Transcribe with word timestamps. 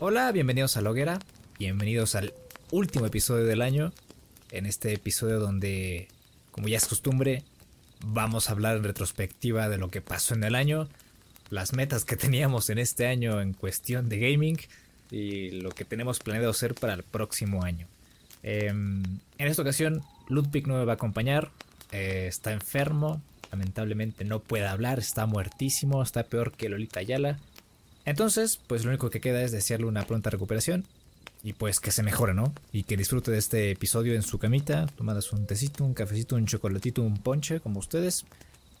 Hola, 0.00 0.30
bienvenidos 0.30 0.76
a 0.76 0.80
Loguera, 0.80 1.18
bienvenidos 1.58 2.14
al 2.14 2.32
último 2.70 3.06
episodio 3.06 3.44
del 3.46 3.62
año. 3.62 3.92
En 4.52 4.64
este 4.64 4.92
episodio 4.92 5.40
donde, 5.40 6.06
como 6.52 6.68
ya 6.68 6.76
es 6.76 6.86
costumbre, 6.86 7.42
vamos 8.06 8.48
a 8.48 8.52
hablar 8.52 8.76
en 8.76 8.84
retrospectiva 8.84 9.68
de 9.68 9.76
lo 9.76 9.90
que 9.90 10.00
pasó 10.00 10.34
en 10.34 10.44
el 10.44 10.54
año, 10.54 10.88
las 11.50 11.72
metas 11.72 12.04
que 12.04 12.14
teníamos 12.16 12.70
en 12.70 12.78
este 12.78 13.08
año 13.08 13.40
en 13.40 13.54
cuestión 13.54 14.08
de 14.08 14.20
gaming 14.20 14.60
y 15.10 15.50
lo 15.62 15.70
que 15.70 15.84
tenemos 15.84 16.20
planeado 16.20 16.50
hacer 16.50 16.76
para 16.76 16.94
el 16.94 17.02
próximo 17.02 17.64
año. 17.64 17.88
Em, 18.44 19.02
en 19.02 19.48
esta 19.48 19.62
ocasión, 19.62 20.04
Ludwig 20.28 20.68
no 20.68 20.74
me 20.74 20.84
va 20.84 20.92
a 20.92 20.94
acompañar, 20.94 21.50
eh, 21.90 22.26
está 22.28 22.52
enfermo, 22.52 23.20
lamentablemente 23.50 24.24
no 24.24 24.38
puede 24.38 24.68
hablar, 24.68 25.00
está 25.00 25.26
muertísimo, 25.26 26.04
está 26.04 26.22
peor 26.22 26.52
que 26.52 26.68
Lolita 26.68 27.00
Ayala. 27.00 27.40
Entonces, 28.08 28.58
pues 28.66 28.84
lo 28.84 28.88
único 28.88 29.10
que 29.10 29.20
queda 29.20 29.42
es 29.42 29.52
desearle 29.52 29.84
una 29.84 30.06
pronta 30.06 30.30
recuperación 30.30 30.86
y 31.42 31.52
pues 31.52 31.78
que 31.78 31.90
se 31.90 32.02
mejore, 32.02 32.32
¿no? 32.32 32.54
Y 32.72 32.84
que 32.84 32.96
disfrute 32.96 33.30
de 33.30 33.36
este 33.36 33.70
episodio 33.70 34.14
en 34.14 34.22
su 34.22 34.38
camita, 34.38 34.86
tomadas 34.96 35.30
un 35.34 35.46
tecito, 35.46 35.84
un 35.84 35.92
cafecito, 35.92 36.34
un 36.34 36.46
chocolatito, 36.46 37.02
un 37.02 37.18
ponche, 37.18 37.60
como 37.60 37.80
ustedes. 37.80 38.24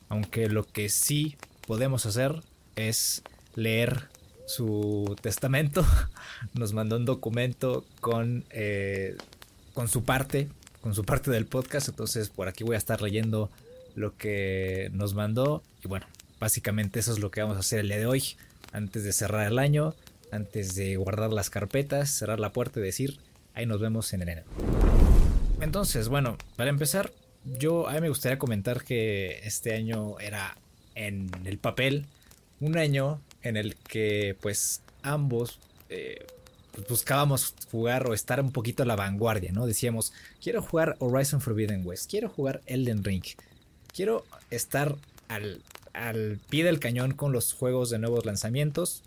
Aunque 0.08 0.48
lo 0.48 0.64
que 0.64 0.88
sí 0.88 1.36
podemos 1.66 2.06
hacer 2.06 2.40
es 2.74 3.22
leer 3.54 4.08
su 4.46 5.14
testamento. 5.20 5.84
Nos 6.54 6.72
mandó 6.72 6.96
un 6.96 7.04
documento 7.04 7.84
con, 8.00 8.46
eh, 8.48 9.14
con 9.74 9.88
su 9.88 10.04
parte, 10.04 10.48
con 10.80 10.94
su 10.94 11.04
parte 11.04 11.30
del 11.30 11.44
podcast. 11.44 11.90
Entonces 11.90 12.30
por 12.30 12.48
aquí 12.48 12.64
voy 12.64 12.76
a 12.76 12.78
estar 12.78 13.02
leyendo 13.02 13.50
lo 13.94 14.16
que 14.16 14.88
nos 14.94 15.12
mandó. 15.12 15.62
Y 15.84 15.88
bueno, 15.88 16.06
básicamente 16.40 16.98
eso 16.98 17.12
es 17.12 17.18
lo 17.18 17.30
que 17.30 17.42
vamos 17.42 17.58
a 17.58 17.60
hacer 17.60 17.80
el 17.80 17.88
día 17.88 17.98
de 17.98 18.06
hoy. 18.06 18.24
Antes 18.72 19.04
de 19.04 19.12
cerrar 19.12 19.46
el 19.46 19.58
año, 19.58 19.94
antes 20.30 20.74
de 20.74 20.96
guardar 20.96 21.32
las 21.32 21.50
carpetas, 21.50 22.10
cerrar 22.10 22.40
la 22.40 22.52
puerta 22.52 22.80
y 22.80 22.82
decir, 22.82 23.18
ahí 23.54 23.66
nos 23.66 23.80
vemos 23.80 24.12
en 24.12 24.22
enero. 24.22 24.42
Entonces, 25.60 26.08
bueno, 26.08 26.36
para 26.56 26.70
empezar, 26.70 27.12
yo 27.44 27.88
a 27.88 27.94
mí 27.94 28.00
me 28.00 28.08
gustaría 28.08 28.38
comentar 28.38 28.84
que 28.84 29.40
este 29.44 29.74
año 29.74 30.18
era 30.20 30.56
en 30.94 31.30
el 31.44 31.58
papel 31.58 32.06
un 32.60 32.76
año 32.76 33.20
en 33.42 33.56
el 33.56 33.76
que 33.76 34.36
pues 34.40 34.82
ambos 35.02 35.58
eh, 35.88 36.26
buscábamos 36.88 37.54
jugar 37.70 38.08
o 38.08 38.14
estar 38.14 38.40
un 38.40 38.52
poquito 38.52 38.82
a 38.82 38.86
la 38.86 38.96
vanguardia, 38.96 39.52
¿no? 39.52 39.66
Decíamos, 39.66 40.12
quiero 40.42 40.62
jugar 40.62 40.96
Horizon 40.98 41.40
Forbidden 41.40 41.86
West, 41.86 42.10
quiero 42.10 42.28
jugar 42.28 42.60
Elden 42.66 43.02
Ring, 43.04 43.24
quiero 43.94 44.24
estar 44.50 44.96
al, 45.28 45.62
al 45.98 46.40
pie 46.48 46.64
del 46.64 46.78
cañón 46.78 47.12
con 47.12 47.32
los 47.32 47.52
juegos 47.52 47.90
de 47.90 47.98
nuevos 47.98 48.24
lanzamientos, 48.24 49.02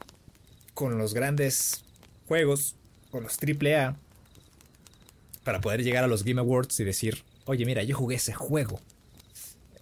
con 0.74 0.98
los 0.98 1.14
grandes 1.14 1.84
juegos, 2.28 2.76
con 3.10 3.24
los 3.24 3.38
AAA, 3.42 3.96
para 5.44 5.62
poder 5.62 5.84
llegar 5.84 6.04
a 6.04 6.08
los 6.08 6.24
Game 6.24 6.40
Awards 6.40 6.80
y 6.80 6.84
decir, 6.84 7.24
oye, 7.46 7.66
mira, 7.66 7.84
yo 7.84 7.96
jugué 7.96 8.18
ese 8.18 8.34
juego, 8.34 8.80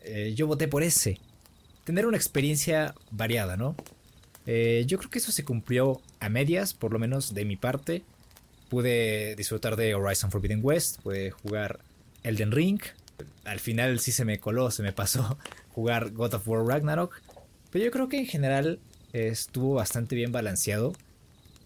eh, 0.04 0.34
yo 0.36 0.48
voté 0.48 0.68
por 0.68 0.84
ese. 0.84 1.20
Tener 1.84 2.06
una 2.06 2.18
experiencia 2.18 2.94
variada, 3.12 3.58
¿no? 3.58 3.76
Eh, 4.46 4.84
yo 4.88 4.98
creo 4.98 5.10
que 5.10 5.20
eso 5.20 5.32
se 5.32 5.44
cumplió 5.44 6.02
a 6.20 6.30
medias, 6.30 6.74
por 6.74 6.94
lo 6.94 7.00
menos 7.00 7.34
de 7.34 7.46
mi 7.46 7.56
parte. 7.56 8.04
Pude 8.70 9.36
disfrutar 9.36 9.76
de 9.76 9.96
Horizon 9.96 10.32
Forbidden 10.32 10.60
West, 10.64 11.02
pude 11.02 11.32
jugar 11.32 11.80
Elden 12.24 12.52
Ring. 12.52 12.80
Al 13.44 13.60
final 13.60 14.00
sí 14.00 14.12
se 14.12 14.26
me 14.26 14.40
coló, 14.40 14.70
se 14.72 14.84
me 14.84 14.94
pasó 14.94 15.38
jugar 15.80 16.12
God 16.12 16.34
of 16.34 16.48
War 16.48 16.66
Ragnarok. 16.66 17.22
Pero 17.72 17.86
yo 17.86 17.92
creo 17.92 18.10
que 18.10 18.20
en 18.20 18.26
general 18.26 18.80
estuvo 19.14 19.76
bastante 19.76 20.14
bien 20.16 20.34
balanceado. 20.34 20.94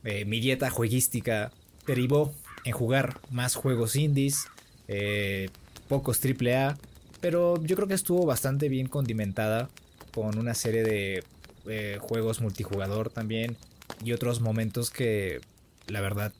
Eh, 0.03 0.25
mi 0.25 0.39
dieta 0.39 0.69
jueguística 0.69 1.51
derivó 1.87 2.31
en 2.63 2.73
jugar 2.73 3.19
más 3.31 3.55
juegos 3.55 3.95
indies, 3.95 4.45
eh, 4.87 5.49
pocos 5.87 6.19
AAA, 6.23 6.77
pero 7.21 7.61
yo 7.63 7.75
creo 7.75 7.87
que 7.87 7.95
estuvo 7.95 8.25
bastante 8.25 8.69
bien 8.69 8.87
condimentada 8.87 9.69
con 10.13 10.37
una 10.37 10.53
serie 10.53 10.83
de 10.83 11.23
eh, 11.67 11.97
juegos 11.99 12.39
multijugador 12.39 13.09
también 13.09 13.57
y 14.03 14.11
otros 14.11 14.41
momentos 14.41 14.91
que 14.91 15.41
la 15.87 16.01
verdad 16.01 16.33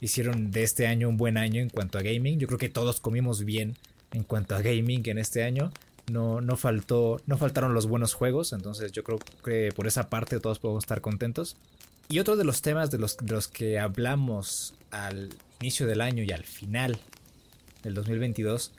hicieron 0.00 0.52
de 0.52 0.62
este 0.62 0.86
año 0.86 1.08
un 1.08 1.16
buen 1.16 1.36
año 1.36 1.60
en 1.60 1.68
cuanto 1.68 1.98
a 1.98 2.02
gaming. 2.02 2.38
Yo 2.38 2.46
creo 2.46 2.58
que 2.58 2.68
todos 2.68 3.00
comimos 3.00 3.44
bien 3.44 3.76
en 4.12 4.24
cuanto 4.24 4.54
a 4.54 4.62
gaming 4.62 5.02
en 5.08 5.18
este 5.18 5.42
año. 5.42 5.72
No, 6.10 6.40
no, 6.40 6.56
faltó, 6.56 7.20
no 7.26 7.38
faltaron 7.38 7.72
los 7.72 7.86
buenos 7.86 8.14
juegos, 8.14 8.52
entonces 8.52 8.90
yo 8.90 9.04
creo 9.04 9.18
que 9.44 9.70
por 9.74 9.86
esa 9.86 10.10
parte 10.10 10.40
todos 10.40 10.58
podemos 10.58 10.84
estar 10.84 11.00
contentos. 11.00 11.56
Y 12.08 12.18
otro 12.18 12.36
de 12.36 12.42
los 12.44 12.62
temas 12.62 12.90
de 12.90 12.98
los, 12.98 13.16
de 13.18 13.32
los 13.32 13.46
que 13.46 13.78
hablamos 13.78 14.74
al 14.90 15.30
inicio 15.60 15.86
del 15.86 16.00
año 16.00 16.24
y 16.24 16.32
al 16.32 16.44
final 16.44 16.98
del 17.84 17.94
2022 17.94 18.72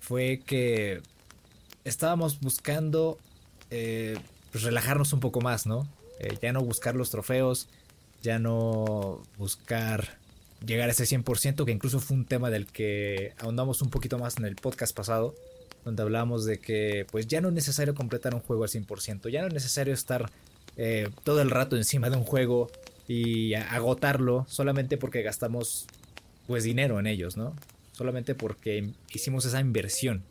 fue 0.00 0.42
que 0.44 1.00
estábamos 1.84 2.40
buscando 2.40 3.18
eh, 3.70 4.18
pues 4.50 4.64
relajarnos 4.64 5.12
un 5.12 5.20
poco 5.20 5.40
más, 5.40 5.66
¿no? 5.66 5.86
Eh, 6.18 6.36
ya 6.42 6.52
no 6.52 6.60
buscar 6.62 6.96
los 6.96 7.10
trofeos, 7.10 7.68
ya 8.22 8.38
no 8.38 9.22
buscar 9.38 10.18
llegar 10.66 10.88
a 10.88 10.92
ese 10.92 11.04
100%, 11.04 11.64
que 11.64 11.72
incluso 11.72 12.00
fue 12.00 12.16
un 12.16 12.24
tema 12.24 12.50
del 12.50 12.66
que 12.66 13.34
ahondamos 13.38 13.82
un 13.82 13.90
poquito 13.90 14.18
más 14.18 14.38
en 14.38 14.46
el 14.46 14.56
podcast 14.56 14.96
pasado, 14.96 15.34
donde 15.84 16.02
hablamos 16.02 16.44
de 16.44 16.58
que 16.58 17.06
pues 17.10 17.26
ya 17.26 17.40
no 17.40 17.48
es 17.48 17.54
necesario 17.54 17.94
completar 17.94 18.34
un 18.34 18.40
juego 18.40 18.64
al 18.64 18.70
100%, 18.70 19.28
ya 19.30 19.42
no 19.42 19.48
es 19.48 19.54
necesario 19.54 19.92
estar 19.92 20.30
eh, 20.76 21.08
todo 21.22 21.42
el 21.42 21.50
rato 21.50 21.76
encima 21.76 22.10
de 22.10 22.16
un 22.16 22.24
juego 22.24 22.70
y 23.06 23.54
agotarlo 23.54 24.46
solamente 24.48 24.96
porque 24.96 25.22
gastamos 25.22 25.86
pues 26.46 26.64
dinero 26.64 26.98
en 26.98 27.06
ellos, 27.06 27.36
¿no? 27.36 27.54
Solamente 27.92 28.34
porque 28.34 28.90
hicimos 29.12 29.44
esa 29.44 29.60
inversión. 29.60 30.22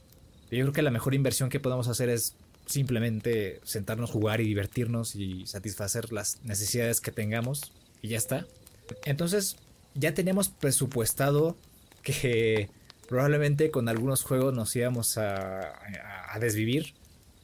Yo 0.52 0.60
creo 0.62 0.74
que 0.74 0.82
la 0.82 0.92
mejor 0.92 1.14
inversión 1.14 1.50
que 1.50 1.60
podemos 1.60 1.88
hacer 1.88 2.10
es 2.10 2.36
simplemente 2.66 3.60
sentarnos, 3.64 4.12
jugar 4.12 4.42
y 4.42 4.46
divertirnos 4.46 5.16
y 5.16 5.46
satisfacer 5.48 6.12
las 6.12 6.44
necesidades 6.44 7.02
que 7.02 7.12
tengamos 7.12 7.72
y 8.02 8.10
ya 8.10 8.18
está. 8.18 8.46
Entonces 9.06 9.58
ya 9.96 10.14
teníamos 10.14 10.50
presupuestado 10.50 11.58
que 12.02 12.70
probablemente 13.08 13.72
con 13.72 13.90
algunos 13.90 14.24
juegos 14.24 14.54
nos 14.54 14.76
íbamos 14.76 15.18
a, 15.18 15.80
desvivir. 16.40 16.94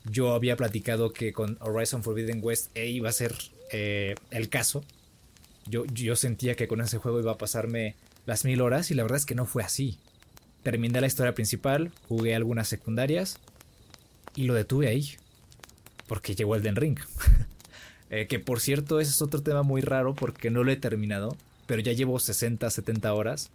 Yo 0.06 0.34
había 0.34 0.56
platicado 0.56 1.14
que 1.14 1.34
con 1.34 1.58
Horizon 1.62 2.04
Forbidden 2.04 2.40
West 2.42 2.72
e 2.76 2.88
iba 2.88 3.10
a 3.10 3.14
ser 3.14 3.36
eh, 3.72 4.16
el 4.32 4.50
caso. 4.50 4.84
Yo, 5.66 5.86
yo 5.86 6.16
sentía 6.16 6.56
que 6.56 6.68
con 6.68 6.82
ese 6.82 6.98
juego 6.98 7.20
iba 7.20 7.34
a 7.34 7.38
pasarme 7.38 7.96
las 8.26 8.46
mil 8.46 8.62
horas 8.62 8.92
y 8.92 8.96
la 8.96 9.04
verdad 9.04 9.18
es 9.18 9.26
que 9.26 9.36
no 9.36 9.46
fue 9.46 9.64
así. 9.64 10.00
Terminé 10.64 11.00
la 11.02 11.08
historia 11.08 11.34
principal, 11.34 11.92
jugué 12.08 12.36
algunas 12.36 12.68
secundarias 12.68 13.40
y 14.36 14.44
lo 14.44 14.54
detuve 14.54 14.88
ahí. 14.88 15.12
Porque 16.08 16.36
llegó 16.36 16.56
Elden 16.56 16.76
Ring. 16.76 17.00
Eh, 18.12 18.26
que 18.26 18.40
por 18.40 18.60
cierto, 18.60 19.00
ese 19.00 19.12
es 19.12 19.22
otro 19.22 19.44
tema 19.44 19.62
muy 19.62 19.82
raro 19.82 20.16
porque 20.16 20.50
no 20.50 20.64
lo 20.64 20.72
he 20.72 20.76
terminado. 20.76 21.38
Pero 21.68 21.80
ya 21.80 21.94
llevo 21.94 22.18
60, 22.18 22.68
70 22.68 23.14
horas. 23.14 23.52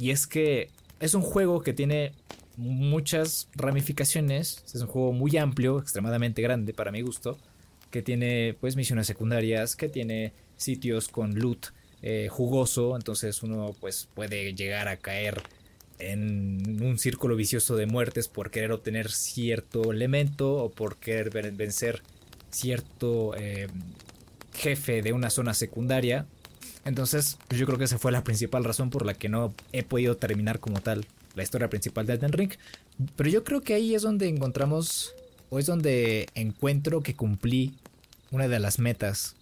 Y 0.00 0.10
es 0.10 0.26
que 0.26 0.68
es 1.00 1.14
un 1.14 1.22
juego 1.22 1.62
que 1.62 1.72
tiene 1.72 2.12
muchas 2.56 3.48
ramificaciones. 3.54 4.64
Es 4.66 4.80
un 4.80 4.88
juego 4.88 5.12
muy 5.12 5.36
amplio, 5.36 5.78
extremadamente 5.78 6.42
grande 6.42 6.72
para 6.72 6.92
mi 6.92 7.02
gusto. 7.02 7.38
Que 7.90 8.02
tiene 8.02 8.56
pues 8.60 8.76
misiones 8.76 9.06
secundarias, 9.06 9.76
que 9.76 9.88
tiene 9.88 10.32
sitios 10.56 11.08
con 11.08 11.34
loot 11.38 11.66
eh, 12.02 12.28
jugoso. 12.30 12.96
Entonces 12.96 13.42
uno 13.42 13.74
pues 13.80 14.08
puede 14.14 14.54
llegar 14.54 14.88
a 14.88 14.96
caer 14.96 15.42
en 15.98 16.82
un 16.82 16.98
círculo 16.98 17.36
vicioso 17.36 17.76
de 17.76 17.86
muertes 17.86 18.28
por 18.28 18.50
querer 18.50 18.72
obtener 18.72 19.10
cierto 19.10 19.92
elemento 19.92 20.56
o 20.56 20.70
por 20.70 20.96
querer 20.96 21.30
vencer 21.52 22.02
cierto 22.50 23.34
eh, 23.36 23.68
jefe 24.52 25.02
de 25.02 25.12
una 25.12 25.30
zona 25.30 25.54
secundaria. 25.54 26.26
Entonces, 26.84 27.38
pues 27.48 27.58
yo 27.58 27.66
creo 27.66 27.78
que 27.78 27.84
esa 27.84 27.98
fue 27.98 28.12
la 28.12 28.24
principal 28.24 28.64
razón 28.64 28.90
por 28.90 29.06
la 29.06 29.14
que 29.14 29.28
no 29.28 29.54
he 29.72 29.82
podido 29.82 30.16
terminar 30.16 30.60
como 30.60 30.80
tal 30.80 31.06
la 31.34 31.42
historia 31.42 31.68
principal 31.68 32.06
de 32.06 32.14
Elden 32.14 32.32
Ring. 32.32 32.52
Pero 33.16 33.30
yo 33.30 33.44
creo 33.44 33.62
que 33.62 33.74
ahí 33.74 33.94
es 33.94 34.02
donde 34.02 34.28
encontramos, 34.28 35.14
o 35.50 35.58
es 35.58 35.66
donde 35.66 36.28
encuentro 36.34 37.02
que 37.02 37.14
cumplí 37.14 37.74
una 38.30 38.48
de 38.48 38.58
las 38.58 38.78
metas 38.78 39.36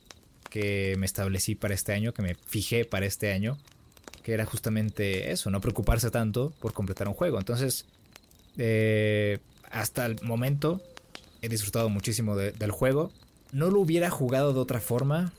que 0.51 0.95
me 0.99 1.07
establecí 1.07 1.55
para 1.55 1.75
este 1.75 1.93
año, 1.93 2.13
que 2.13 2.23
me 2.23 2.35
fijé 2.35 2.85
para 2.85 3.07
este 3.07 3.33
año 3.33 3.59
que 4.23 4.33
era 4.33 4.45
justamente 4.45 5.33
eso, 5.33 5.51
no 5.51 5.61
preocuparse 5.61 6.11
tanto 6.11 6.53
por 6.61 6.73
completar 6.73 7.09
un 7.09 7.15
juego. 7.15 7.39
Entonces, 7.39 7.87
eh, 8.57 9.39
hasta 9.71 10.07
el 10.07 10.23
momento 10.23 10.81
he 11.43 11.49
disfrutado 11.49 11.89
muchísimo 11.89 12.37
del 12.37 12.71
juego. 12.71 13.11
No 13.53 13.71
lo 13.71 13.81
hubiera 13.81 14.11
jugado 14.11 14.53
de 14.53 14.61
otra 14.61 14.81
forma. 14.81 15.33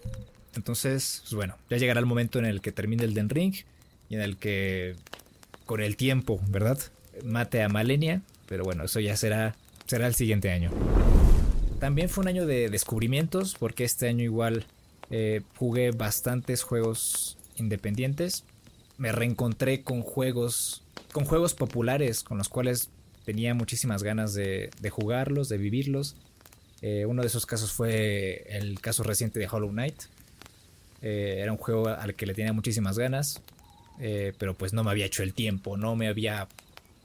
Entonces, 0.56 1.20
pues 1.24 1.34
bueno, 1.34 1.58
ya 1.70 1.78
llegará 1.78 2.00
el 2.00 2.06
momento 2.06 2.40
en 2.40 2.46
el 2.46 2.62
que 2.62 2.72
termine 2.72 3.04
el 3.04 3.14
Den 3.14 3.30
Ring 3.30 3.56
y 4.10 4.16
en 4.16 4.22
el 4.22 4.38
que 4.38 4.96
con 5.66 5.82
el 5.82 5.96
tiempo, 5.96 6.42
¿verdad? 6.48 6.80
Mate 7.24 7.62
a 7.64 7.70
Malenia, 7.70 8.22
pero 8.48 8.64
bueno, 8.64 8.84
eso 8.86 9.00
ya 9.00 9.16
será 9.18 9.56
será 9.86 10.08
el 10.08 10.16
siguiente 10.16 10.52
año. 10.52 10.72
También 11.80 12.10
fue 12.10 12.22
un 12.22 12.28
año 12.30 12.46
de 12.46 12.70
descubrimientos 12.70 13.56
porque 13.60 13.84
este 13.84 14.08
año 14.08 14.24
igual 14.24 14.66
Eh, 15.16 15.42
jugué 15.60 15.92
bastantes 15.92 16.64
juegos 16.64 17.38
independientes. 17.58 18.46
Me 18.98 19.12
reencontré 19.12 19.84
con 19.84 20.02
juegos, 20.02 20.82
con 21.12 21.26
juegos 21.26 21.54
populares 21.54 22.24
con 22.24 22.40
los 22.40 22.50
cuales 22.50 22.90
tenía 23.24 23.54
muchísimas 23.54 24.02
ganas 24.02 24.34
de, 24.34 24.72
jugarlos, 24.90 25.50
de 25.50 25.58
vivirlos. 25.58 26.16
Eh, 26.82 27.06
uno 27.06 27.22
de 27.22 27.28
esos 27.28 27.46
casos 27.46 27.74
fue 27.74 28.46
el 28.50 28.80
caso 28.80 29.04
reciente 29.04 29.40
de 29.40 29.48
Hollow 29.48 29.70
Knight. 29.70 30.02
Eh, 31.04 31.38
era 31.42 31.52
un 31.52 31.60
juego 31.60 31.90
al 31.90 32.16
que 32.16 32.26
le 32.26 32.34
tenía 32.34 32.54
muchísimas 32.54 32.98
ganas, 32.98 33.42
pero 34.40 34.56
pues 34.56 34.74
no 34.74 34.84
me 34.84 34.90
había 34.90 35.06
hecho 35.06 35.22
el 35.22 35.34
tiempo, 35.34 35.78
no 35.78 35.96
me 35.96 36.08
había 36.08 36.48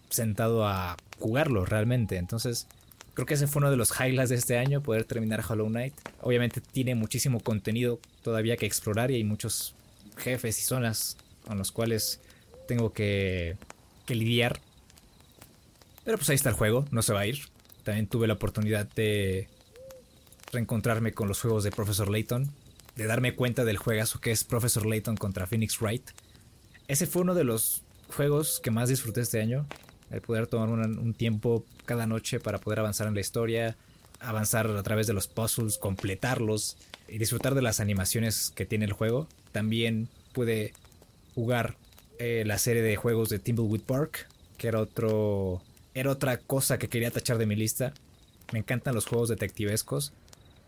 sentado 0.09 0.67
a 0.67 0.97
jugarlo 1.19 1.65
realmente. 1.67 2.17
Entonces, 2.17 2.67
creo 3.15 3.27
que 3.27 3.35
ese 3.35 3.47
fue 3.47 3.61
uno 3.61 3.71
de 3.71 3.77
los 3.77 3.91
highlights 3.99 4.31
de 4.31 4.37
este 4.37 4.59
año, 4.59 4.83
poder 4.83 5.05
terminar 5.05 5.45
Hollow 5.47 5.69
Knight. 5.69 5.95
Obviamente 6.21 6.61
tiene 6.61 6.95
muchísimo 6.95 7.41
contenido 7.41 8.01
todavía 8.23 8.57
que 8.57 8.67
explorar 8.67 9.11
y 9.11 9.17
hay 9.17 9.25
muchos 9.25 9.75
jefes 10.17 10.59
y 10.61 10.63
zonas 10.63 11.17
con 11.47 11.59
los 11.59 11.73
cuales 11.73 12.21
tengo 12.67 12.93
que, 12.93 13.57
que 14.07 14.15
lidiar. 14.15 14.61
Pero 16.05 16.17
pues 16.17 16.31
ahí 16.31 16.37
está 16.37 16.51
el 16.51 16.55
juego, 16.55 16.87
no 16.91 17.03
se 17.03 17.13
va 17.13 17.21
a 17.21 17.27
ir. 17.27 17.41
También 17.83 18.07
tuve 18.07 18.27
la 18.27 18.35
oportunidad 18.35 18.87
de 18.95 19.49
reencontrarme 20.53 21.13
con 21.13 21.29
los 21.29 21.41
juegos 21.41 21.65
de 21.65 21.71
Professor 21.71 22.09
Layton, 22.09 22.51
de 22.99 23.07
darme 23.07 23.37
cuenta 23.37 23.65
del 23.65 23.77
juegazo 23.77 24.21
que 24.21 24.33
es 24.33 24.43
Professor 24.43 24.85
Layton 24.85 25.17
contra 25.17 25.47
Phoenix 25.47 25.81
Wright. 25.81 26.11
Ese 26.89 27.07
fue 27.07 27.23
uno 27.23 27.33
de 27.33 27.45
los 27.45 27.85
juegos 28.09 28.59
que 28.61 28.73
más 28.73 28.89
disfruté 28.89 29.21
este 29.21 29.41
año 29.41 29.69
el 30.11 30.21
poder 30.21 30.49
tomar 30.49 30.69
un, 30.69 31.15
tiempo 31.15 31.65
cada 31.85 32.09
noche 32.09 32.41
para 32.41 32.59
poder 32.59 32.81
avanzar 32.81 33.07
en 33.07 33.15
la 33.15 33.21
historia, 33.21 33.77
avanzar 34.19 34.67
a 34.67 34.83
través 34.83 35.07
de 35.07 35.13
los 35.13 35.29
puzzles, 35.29 35.79
completarlos 35.79 36.77
y 37.07 37.19
disfrutar 37.19 37.55
de 37.55 37.63
las 37.63 37.79
animaciones 37.79 38.51
que 38.51 38.67
tiene 38.67 38.87
el 38.87 38.93
juego. 38.93 39.29
También 39.53 40.09
pude 40.33 40.73
jugar 41.37 41.77
eh, 42.19 42.43
la 42.47 42.59
serie 42.59 42.83
de 42.83 42.97
juegos 42.97 43.29
de 43.29 43.39
Timbleweed 43.39 43.83
Park, 43.83 44.27
que 44.57 44.67
era 44.67 44.81
otro 44.81 45.63
era 45.95 46.11
otra 46.11 46.39
cosa 46.39 46.79
que 46.79 46.89
quería 46.89 47.13
tachar 47.13 47.39
de 47.39 47.47
mi 47.47 47.55
lista. 47.55 47.93
Me 48.53 48.59
encantan 48.59 48.97
los 48.97 49.07
juegos 49.07 49.29
detectivescos 49.29 50.13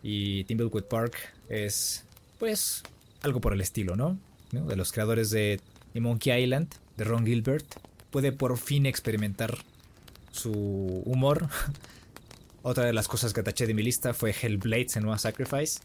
y 0.01 0.45
Timbleweed 0.45 0.85
Park 0.85 1.17
es 1.49 2.05
pues 2.41 2.81
algo 3.21 3.39
por 3.39 3.53
el 3.53 3.61
estilo, 3.61 3.95
¿no? 3.95 4.17
De 4.49 4.75
los 4.75 4.91
creadores 4.91 5.29
de 5.29 5.61
Monkey 5.93 6.43
Island, 6.43 6.73
de 6.97 7.03
Ron 7.03 7.23
Gilbert 7.23 7.67
puede 8.09 8.31
por 8.31 8.57
fin 8.57 8.87
experimentar 8.87 9.59
su 10.31 10.51
humor. 11.05 11.47
Otra 12.63 12.83
de 12.85 12.93
las 12.93 13.07
cosas 13.07 13.33
que 13.33 13.43
taché 13.43 13.67
de 13.67 13.75
mi 13.75 13.83
lista 13.83 14.15
fue 14.15 14.33
Hellblade 14.33 14.89
Senua 14.89 15.19
Sacrifice. 15.19 15.81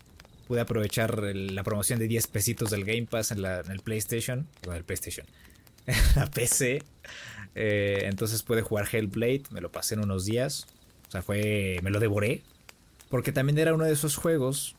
Pude 0.48 0.62
aprovechar 0.62 1.22
la 1.22 1.62
promoción 1.62 1.98
de 1.98 2.08
10 2.08 2.26
pesitos 2.28 2.70
del 2.70 2.86
Game 2.86 3.04
Pass 3.04 3.32
en, 3.32 3.44
el 3.44 3.80
PlayStation. 3.80 4.46
En 4.62 4.72
el 4.72 4.84
PlayStation. 4.84 5.26
En 5.86 5.94
la 6.16 6.30
PC. 6.30 6.82
Eh, 7.54 8.00
entonces 8.04 8.42
pude 8.42 8.62
jugar 8.62 8.88
Hellblade. 8.90 9.42
Me 9.50 9.60
lo 9.60 9.70
pasé 9.70 9.94
en 9.94 10.00
unos 10.00 10.24
días. 10.24 10.66
O 11.08 11.10
sea, 11.10 11.20
fue. 11.20 11.80
Me 11.82 11.90
lo 11.90 12.00
devoré. 12.00 12.42
Porque 13.10 13.30
también 13.30 13.58
era 13.58 13.74
uno 13.74 13.84
de 13.84 13.92
esos 13.92 14.16
juegos 14.16 14.74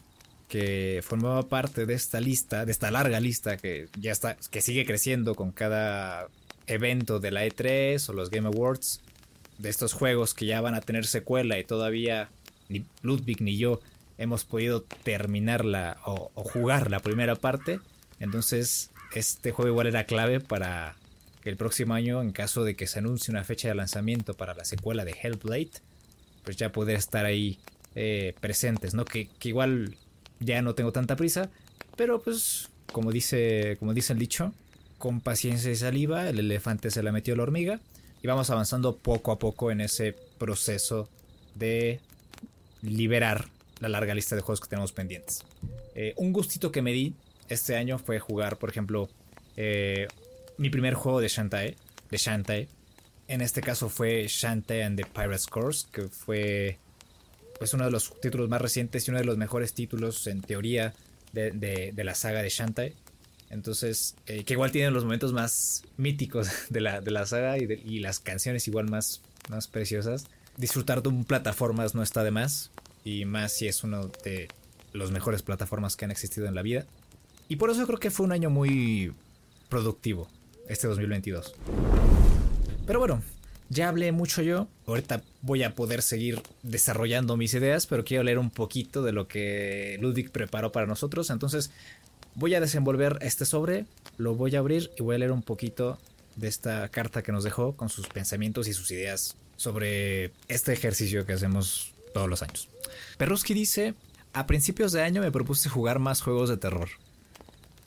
que 0.47 1.01
formaba 1.03 1.43
parte 1.43 1.85
de 1.85 1.93
esta 1.93 2.21
lista, 2.21 2.65
de 2.65 2.71
esta 2.71 2.91
larga 2.91 3.19
lista 3.19 3.57
que 3.57 3.87
ya 3.99 4.11
está, 4.11 4.37
que 4.49 4.61
sigue 4.61 4.85
creciendo 4.85 5.35
con 5.35 5.51
cada 5.51 6.27
evento 6.67 7.19
de 7.19 7.31
la 7.31 7.45
E3 7.45 8.09
o 8.09 8.13
los 8.13 8.29
Game 8.29 8.47
Awards, 8.47 9.01
de 9.57 9.69
estos 9.69 9.93
juegos 9.93 10.33
que 10.33 10.45
ya 10.45 10.61
van 10.61 10.75
a 10.75 10.81
tener 10.81 11.05
secuela 11.05 11.57
y 11.57 11.63
todavía 11.63 12.29
ni 12.69 12.85
Ludwig 13.01 13.41
ni 13.41 13.57
yo 13.57 13.81
hemos 14.17 14.45
podido 14.45 14.81
terminarla 14.81 15.97
o, 16.05 16.31
jugar 16.35 16.89
la 16.89 16.99
primera 16.99 17.35
parte. 17.35 17.79
Entonces, 18.19 18.91
este 19.13 19.51
juego 19.51 19.71
igual 19.71 19.87
era 19.87 20.05
clave 20.05 20.39
para 20.39 20.95
que 21.43 21.49
el 21.49 21.57
próximo 21.57 21.93
año, 21.93 22.21
en 22.21 22.31
caso 22.31 22.63
de 22.63 22.75
que 22.75 22.87
se 22.87 22.99
anuncie 22.99 23.31
una 23.31 23.43
fecha 23.43 23.67
de 23.67 23.75
lanzamiento 23.75 24.33
para 24.33 24.53
la 24.53 24.65
secuela 24.65 25.05
de 25.05 25.15
Hellblade, 25.21 25.71
pues 26.43 26.57
ya 26.57 26.71
poder 26.71 26.95
estar 26.95 27.25
ahí 27.25 27.59
eh, 27.95 28.33
presentes, 28.39 28.93
¿no? 28.93 29.05
Que, 29.05 29.29
igual 29.43 29.95
ya 30.39 30.61
no 30.61 30.75
tengo 30.75 30.91
tanta 30.91 31.15
prisa, 31.15 31.49
pero 31.95 32.21
pues, 32.21 32.69
como 32.91 33.11
dice, 33.11 33.77
como 33.79 33.91
el 33.91 34.19
dicho, 34.19 34.53
con 34.97 35.21
paciencia 35.21 35.71
y 35.71 35.75
saliva, 35.75 36.29
el 36.29 36.39
elefante 36.39 36.91
se 36.91 37.03
la 37.03 37.11
metió 37.11 37.35
la 37.35 37.43
hormiga 37.43 37.79
y 38.21 38.27
vamos 38.27 38.49
avanzando 38.49 38.97
poco 38.97 39.31
a 39.31 39.39
poco 39.39 39.71
en 39.71 39.81
ese 39.81 40.15
proceso 40.37 41.09
de 41.55 41.99
liberar 42.81 43.49
la 43.79 43.89
larga 43.89 44.15
lista 44.15 44.35
de 44.35 44.41
juegos 44.41 44.61
que 44.61 44.69
tenemos 44.69 44.91
pendientes. 44.91 45.43
Eh, 45.95 46.13
un 46.17 46.33
gustito 46.33 46.71
que 46.71 46.81
me 46.81 46.91
di 46.91 47.13
este 47.49 47.75
año 47.75 47.99
fue 47.99 48.19
jugar, 48.19 48.57
por 48.57 48.69
ejemplo, 48.69 49.09
eh, 49.55 50.07
mi 50.57 50.69
primer 50.69 50.93
juego 50.93 51.19
de 51.19 51.27
Shantae, 51.27 51.75
de 52.09 52.17
Shantae. 52.17 52.67
En 53.27 53.41
este 53.41 53.61
caso 53.61 53.89
fue 53.89 54.27
Shantae 54.27 54.83
and 54.83 54.99
the 54.99 55.05
Pirates 55.05 55.47
Course, 55.47 55.87
que 55.91 56.07
fue 56.07 56.79
pues 57.57 57.73
uno 57.73 57.85
de 57.85 57.91
los 57.91 58.19
títulos 58.19 58.49
más 58.49 58.61
recientes 58.61 59.07
y 59.07 59.11
uno 59.11 59.19
de 59.19 59.25
los 59.25 59.37
mejores 59.37 59.73
títulos 59.73 60.27
en 60.27 60.41
teoría 60.41 60.93
de, 61.33 61.51
de 61.93 62.03
la 62.03 62.15
saga 62.15 62.41
de 62.41 62.49
Shantae. 62.49 62.95
Entonces, 63.49 64.15
eh, 64.25 64.43
que 64.43 64.53
igual 64.53 64.71
tienen 64.71 64.93
los 64.93 65.03
momentos 65.03 65.31
más 65.33 65.83
míticos 65.95 66.49
de 66.69 66.81
la, 66.81 67.01
de 67.01 67.11
la 67.11 67.25
saga 67.25 67.57
y, 67.57 67.99
las 67.99 68.19
canciones 68.19 68.67
igual 68.67 68.89
más, 68.89 69.21
más 69.49 69.67
preciosas. 69.67 70.27
Disfrutar 70.57 71.01
de 71.01 71.09
un 71.09 71.23
plataformas 71.23 71.95
no 71.95 72.03
está 72.03 72.23
de 72.23 72.31
más. 72.31 72.71
Y 73.03 73.25
más 73.25 73.53
si 73.53 73.67
es 73.67 73.83
uno 73.83 74.11
de 74.23 74.49
los 74.91 75.11
mejores 75.11 75.41
plataformas 75.41 75.95
que 75.95 76.05
han 76.05 76.11
existido 76.11 76.47
en 76.47 76.55
la 76.55 76.61
vida. 76.61 76.85
Y 77.47 77.55
por 77.55 77.69
eso 77.69 77.85
creo 77.87 77.99
que 77.99 78.11
fue 78.11 78.25
un 78.25 78.33
año 78.33 78.49
muy 78.49 79.13
productivo, 79.69 80.27
este 80.67 80.87
2022. 80.87 81.55
Pero 82.85 82.99
bueno, 82.99 83.21
ya 83.69 83.89
hablé 83.89 84.11
mucho 84.11 84.41
yo. 84.41 84.67
Ahorita 84.85 85.23
voy 85.41 85.63
a 85.63 85.75
poder 85.75 86.01
seguir 86.01 86.41
desarrollando 86.63 87.37
mis 87.37 87.53
ideas, 87.53 87.87
pero 87.87 88.03
quiero 88.03 88.23
leer 88.23 88.39
un 88.39 88.49
poquito 88.49 89.03
de 89.03 89.11
lo 89.11 89.27
que 89.27 89.97
Ludwig 90.01 90.31
preparó 90.31 90.71
para 90.71 90.85
nosotros. 90.85 91.29
Entonces, 91.29 91.71
Voy 92.39 92.53
a 92.53 92.59
desenvolver 92.59 93.17
este 93.21 93.45
sobre, 93.45 93.87
lo 94.19 94.35
voy 94.35 94.55
a 94.55 94.59
abrir 94.59 94.91
y 94.95 95.01
voy 95.01 95.15
a 95.15 95.17
leer 95.17 95.31
un 95.31 95.41
poquito 95.41 95.97
de 96.35 96.47
esta 96.47 96.87
carta 96.89 97.23
que 97.23 97.31
nos 97.31 97.43
dejó 97.43 97.75
con 97.75 97.89
sus 97.89 98.07
pensamientos 98.09 98.67
y 98.67 98.73
sus 98.73 98.91
ideas 98.91 99.35
sobre 99.55 100.25
este 100.47 100.71
ejercicio 100.71 101.25
que 101.25 101.33
hacemos 101.33 101.95
todos 102.13 102.29
los 102.29 102.43
años. 102.43 102.69
Perruski 103.17 103.55
dice, 103.55 103.95
a 104.33 104.45
principios 104.45 104.91
de 104.91 105.01
año 105.01 105.21
me 105.21 105.31
propuse 105.31 105.67
jugar 105.67 105.97
más 105.97 106.21
juegos 106.21 106.49
de 106.49 106.57
terror. 106.57 106.89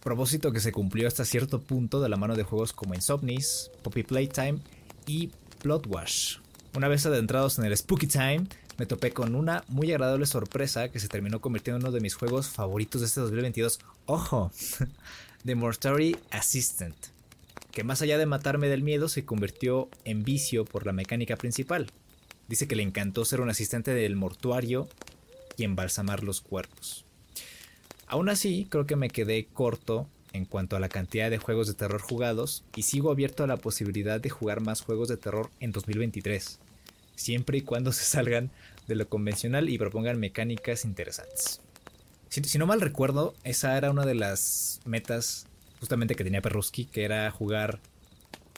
Propósito 0.03 0.51
que 0.51 0.59
se 0.59 0.73
cumplió 0.73 1.07
hasta 1.07 1.25
cierto 1.25 1.61
punto 1.61 2.01
de 2.01 2.09
la 2.09 2.17
mano 2.17 2.35
de 2.35 2.43
juegos 2.43 2.73
como 2.73 2.95
Insomnis, 2.95 3.71
Poppy 3.85 4.03
Playtime 4.03 4.59
y 5.07 5.31
Bloodwash. 5.63 6.39
Una 6.75 6.89
vez 6.89 7.05
adentrados 7.07 7.59
en 7.59 7.65
el 7.65 7.77
Spooky 7.77 8.07
Time, 8.07 8.47
me 8.79 8.87
topé 8.87 9.13
con 9.13 9.35
una 9.35 9.65
muy 9.69 9.91
agradable 9.93 10.25
sorpresa 10.27 10.89
que 10.89 11.01
se 11.01 11.09
terminó 11.09 11.41
convirtiendo 11.41 11.79
en 11.79 11.85
uno 11.85 11.93
de 11.93 12.01
mis 12.01 12.15
juegos 12.15 12.49
favoritos 12.49 13.01
de 13.01 13.07
este 13.09 13.21
2022. 13.21 13.81
¡Ojo! 14.07 14.51
The 15.45 15.55
Mortuary 15.55 16.17
Assistant, 16.31 16.97
que 17.73 17.85
más 17.85 18.03
allá 18.03 18.19
de 18.19 18.27
matarme 18.27 18.69
del 18.69 18.83
miedo 18.83 19.09
se 19.09 19.25
convirtió 19.25 19.89
en 20.05 20.23
vicio 20.23 20.65
por 20.65 20.87
la 20.87 20.93
mecánica 20.93 21.37
principal. 21.37 21.89
Dice 22.49 22.67
que 22.67 22.77
le 22.77 22.83
encantó 22.83 23.25
ser 23.25 23.41
un 23.41 23.51
asistente 23.51 23.93
del 23.95 24.17
mortuario 24.17 24.89
y 25.57 25.65
embalsamar 25.65 26.23
los 26.23 26.41
cuerpos. 26.41 27.05
Aún 28.07 28.29
así, 28.29 28.67
creo 28.69 28.87
que 28.87 28.97
me 28.97 29.09
quedé 29.09 29.47
corto 29.47 30.09
en 30.33 30.45
cuanto 30.45 30.77
a 30.77 30.81
la 30.81 30.89
cantidad 30.89 31.31
de 31.31 31.39
juegos 31.39 31.67
de 31.67 31.75
terror 31.75 32.01
jugados 32.01 32.65
y 32.77 32.83
sigo 32.83 33.11
abierto 33.11 33.45
a 33.45 33.47
la 33.47 33.57
posibilidad 33.57 34.21
de 34.21 34.31
jugar 34.31 34.61
más 34.61 34.81
juegos 34.81 35.09
de 35.09 35.17
terror 35.17 35.51
en 35.61 35.73
2023 35.73 36.61
siempre 37.21 37.59
y 37.59 37.61
cuando 37.61 37.93
se 37.93 38.05
salgan 38.05 38.51
de 38.89 38.95
lo 38.97 39.09
convencional 39.09 39.69
y 39.69 39.79
propongan 39.79 40.19
mecánicas 40.19 40.85
interesantes. 40.85 41.61
Si, 42.29 42.59
no 42.59 42.67
mal 42.67 42.81
recuerdo, 42.81 43.35
esa 43.43 43.77
era 43.77 43.91
una 43.91 44.07
de 44.07 44.15
las 44.15 44.81
metas 44.85 45.47
justamente 45.81 46.15
que 46.15 46.25
tenía 46.25 46.41
Perruski, 46.41 46.85
que 46.85 47.05
era 47.05 47.31
jugar, 47.31 47.81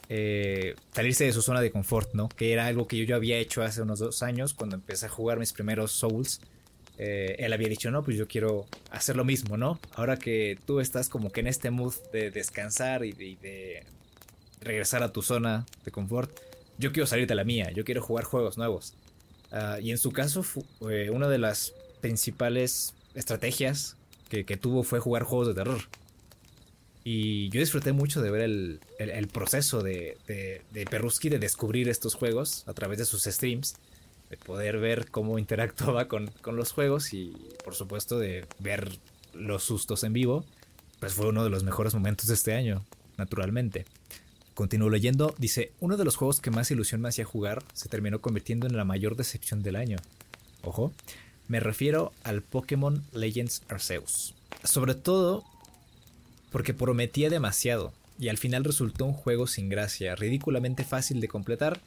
eh, 0.09 0.75
salirse 0.93 1.25
de 1.25 1.33
su 1.33 1.41
zona 1.41 1.59
de 1.59 1.71
confort, 1.71 2.13
¿no? 2.13 2.29
Que 2.29 2.53
era 2.53 2.67
algo 2.67 2.87
que 2.87 2.97
yo, 2.97 3.05
yo 3.05 3.15
había 3.15 3.37
hecho 3.37 3.63
hace 3.63 3.81
unos 3.81 3.97
dos 3.97 4.21
años 4.21 4.53
cuando 4.53 4.75
empecé 4.75 5.07
a 5.07 5.09
jugar 5.09 5.39
mis 5.39 5.53
primeros 5.53 5.91
Souls. 5.91 6.39
Eh, 6.97 7.35
él 7.39 7.53
había 7.53 7.69
dicho, 7.69 7.89
no, 7.91 8.03
pues 8.03 8.17
yo 8.17 8.27
quiero 8.27 8.65
hacer 8.91 9.15
lo 9.15 9.25
mismo, 9.25 9.57
¿no? 9.57 9.79
Ahora 9.95 10.17
que 10.17 10.57
tú 10.65 10.79
estás 10.79 11.09
como 11.09 11.31
que 11.31 11.39
en 11.39 11.47
este 11.47 11.71
mood 11.71 11.95
de 12.11 12.29
descansar 12.31 13.03
y 13.03 13.13
de 13.13 13.83
regresar 14.61 15.03
a 15.03 15.11
tu 15.11 15.21
zona 15.21 15.65
de 15.85 15.91
confort, 15.91 16.31
yo 16.77 16.91
quiero 16.91 17.07
salir 17.07 17.27
de 17.27 17.35
la 17.35 17.43
mía, 17.43 17.71
yo 17.71 17.85
quiero 17.85 18.01
jugar 18.01 18.25
juegos 18.25 18.57
nuevos. 18.57 18.93
Ah, 19.51 19.79
y 19.81 19.91
en 19.91 19.97
su 19.97 20.11
caso, 20.11 20.43
una 21.11 21.27
de 21.27 21.37
las 21.37 21.73
principales 22.01 22.93
estrategias 23.13 23.95
que, 24.29 24.57
tuvo 24.57 24.81
fue 24.81 24.99
jugar 24.99 25.23
juegos 25.23 25.47
de 25.47 25.53
terror. 25.53 25.81
Y 27.03 27.49
yo 27.49 27.59
disfruté 27.59 27.91
mucho 27.91 28.21
de 28.21 28.31
ver 28.31 28.41
el, 28.41 29.27
proceso 29.27 29.83
de, 29.83 30.17
de, 30.25 30.61
de, 30.71 30.85
Perruski 30.85 31.29
de 31.29 31.37
descubrir 31.37 31.87
estos 31.87 32.15
juegos 32.15 32.63
a 32.67 32.73
través 32.73 32.97
de 32.97 33.05
sus 33.05 33.23
streams, 33.23 33.75
de 34.33 34.37
poder 34.37 34.79
ver 34.79 35.11
cómo 35.11 35.37
interactuaba 35.37 36.07
con, 36.07 36.31
con, 36.41 36.55
los 36.55 36.71
juegos 36.71 37.13
y 37.13 37.37
por 37.63 37.75
supuesto 37.75 38.17
de 38.17 38.47
ver 38.57 38.97
los 39.35 39.63
sustos 39.63 40.03
en 40.03 40.11
vivo, 40.13 40.43
pues 40.99 41.13
fue 41.13 41.27
uno 41.27 41.43
de 41.43 41.51
los 41.51 41.63
mejores 41.63 41.93
momentos 41.93 42.27
de 42.27 42.33
este 42.33 42.55
año, 42.55 42.83
naturalmente. 43.15 43.85
Continúo 44.55 44.89
leyendo, 44.89 45.35
dice, 45.37 45.71
uno 45.79 45.97
de 45.97 46.05
los 46.05 46.15
juegos 46.15 46.41
que 46.41 46.49
más 46.49 46.71
ilusión 46.71 46.99
me 46.99 47.09
hacía 47.09 47.25
jugar 47.25 47.63
se 47.73 47.89
terminó 47.89 48.21
convirtiendo 48.21 48.65
en 48.65 48.75
la 48.75 48.85
mayor 48.85 49.15
decepción 49.15 49.61
del 49.61 49.75
año. 49.75 49.97
Ojo, 50.63 50.91
me 51.47 51.59
refiero 51.59 52.11
al 52.23 52.41
Pokémon 52.41 53.03
Legends 53.13 53.61
Arceus. 53.69 54.33
Sobre 54.63 54.95
todo 54.95 55.43
porque 56.51 56.73
prometía 56.73 57.29
demasiado 57.29 57.93
y 58.17 58.29
al 58.29 58.37
final 58.39 58.63
resultó 58.63 59.05
un 59.05 59.13
juego 59.13 59.45
sin 59.45 59.69
gracia, 59.69 60.15
ridículamente 60.15 60.83
fácil 60.83 61.21
de 61.21 61.27
completar 61.27 61.81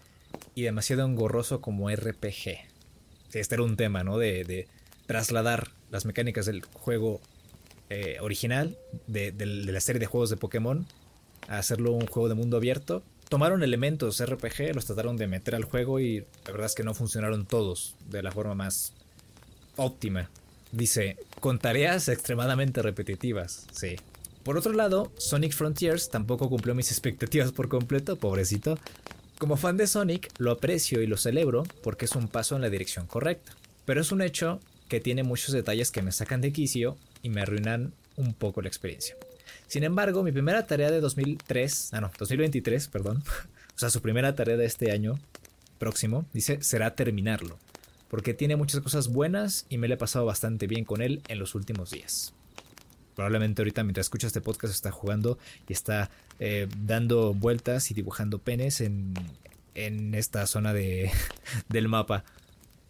y 0.57 0.63
demasiado 0.63 1.05
engorroso 1.05 1.61
como 1.61 1.89
RPG. 1.91 2.59
Este 3.33 3.55
era 3.55 3.63
un 3.63 3.77
tema, 3.77 4.03
¿no? 4.03 4.19
De, 4.19 4.67
trasladar 5.07 5.71
las 5.93 6.05
mecánicas 6.05 6.47
del 6.47 6.65
juego 6.65 7.21
eh, 7.91 8.17
original, 8.21 8.77
de, 9.07 9.31
de 9.31 9.47
la 9.47 9.81
serie 9.81 10.01
de 10.01 10.07
juegos 10.07 10.31
de 10.31 10.37
Pokémon, 10.37 10.85
a 11.47 11.59
hacerlo 11.59 11.93
un 11.93 12.07
juego 12.07 12.29
de 12.29 12.35
mundo 12.35 12.57
abierto. 12.57 13.05
Tomaron 13.29 13.63
elementos 13.63 14.25
RPG, 14.25 14.75
los 14.75 14.87
trataron 14.87 15.17
de 15.17 15.29
meter 15.29 15.55
al 15.55 15.65
juego 15.65 16.01
y 16.01 16.21
la 16.45 16.53
verdad 16.53 16.67
es 16.67 16.75
que 16.75 16.83
no 16.83 16.95
funcionaron 16.95 17.47
todos 17.47 17.95
de 18.09 18.23
la 18.23 18.33
forma 18.33 18.55
más 18.57 18.95
óptima. 19.77 20.31
Dice, 20.73 21.19
con 21.39 21.59
tareas 21.59 22.09
extremadamente 22.09 22.83
repetitivas, 22.83 23.67
sí. 23.73 23.97
Por 24.43 24.57
otro 24.57 24.73
lado, 24.73 25.13
Sonic 25.19 25.53
Frontiers 25.53 26.09
tampoco 26.09 26.49
cumplió 26.49 26.75
mis 26.75 26.91
expectativas 26.91 27.53
por 27.53 27.69
completo, 27.69 28.17
pobrecito. 28.17 28.79
Como 29.39 29.59
fan 29.59 29.77
de 29.77 29.87
Sonic, 29.87 30.31
lo 30.39 30.51
aprecio 30.51 31.03
y 31.03 31.07
lo 31.07 31.19
celebro 31.19 31.65
porque 31.83 32.07
es 32.07 32.17
un 32.17 32.29
paso 32.29 32.57
en 32.57 32.63
la 32.63 32.71
dirección 32.71 33.07
correcta. 33.07 33.53
Pero 33.85 34.01
es 34.01 34.11
un 34.11 34.23
hecho 34.23 34.61
que 34.89 35.01
tiene 35.01 35.25
muchos 35.25 35.53
detalles 35.53 35.91
que 35.91 36.01
me 36.01 36.13
sacan 36.13 36.41
de 36.41 36.53
quicio 36.53 36.97
y 37.23 37.29
me 37.29 37.43
arruinan 37.43 37.93
un 38.17 38.33
poco 38.33 38.63
la 38.63 38.69
experiencia. 38.69 39.15
Sin 39.67 39.85
embargo, 39.85 40.23
mi 40.23 40.33
primera 40.33 40.67
tarea 40.67 40.91
de 40.91 41.01
2003, 41.01 41.91
ah 41.93 42.01
no, 42.01 42.11
2023, 42.19 42.89
perdón, 42.89 43.23
o 43.77 43.79
sea, 43.79 43.91
su 43.91 44.01
primera 44.01 44.35
tarea 44.35 44.57
de 44.57 44.65
este 44.65 44.91
año 44.91 45.19
próximo, 45.79 46.25
dice, 46.33 46.63
será 46.63 46.95
terminarlo, 46.95 47.59
porque 48.09 48.33
tiene 48.33 48.57
muchas 48.57 48.81
cosas 48.81 49.09
buenas 49.09 49.67
y 49.69 49.77
me 49.77 49.89
le 49.89 49.95
he 49.95 49.99
pasado 49.99 50.25
bastante 50.25 50.67
bien 50.67 50.85
con 50.85 51.03
él 51.03 51.21
en 51.29 51.39
los 51.39 51.55
últimos 51.55 51.91
días. 51.91 52.33
Probablemente 53.17 53.63
ahorita 53.63 53.83
mientras 53.83 54.07
escucha 54.07 54.27
este 54.27 54.43
podcast 54.43 54.75
está 54.75 54.93
jugando 54.93 55.39
y 55.67 55.73
está 55.73 56.11
eh, 56.39 56.69
dando 56.79 57.33
vueltas 57.33 57.91
y 57.91 57.95
dibujando 57.95 58.39
penes 58.39 58.83
en, 58.83 59.15
en 59.75 60.15
esta 60.15 60.47
zona 60.47 60.75
de, 60.75 61.11
del 61.71 61.89
mapa. 61.89 62.25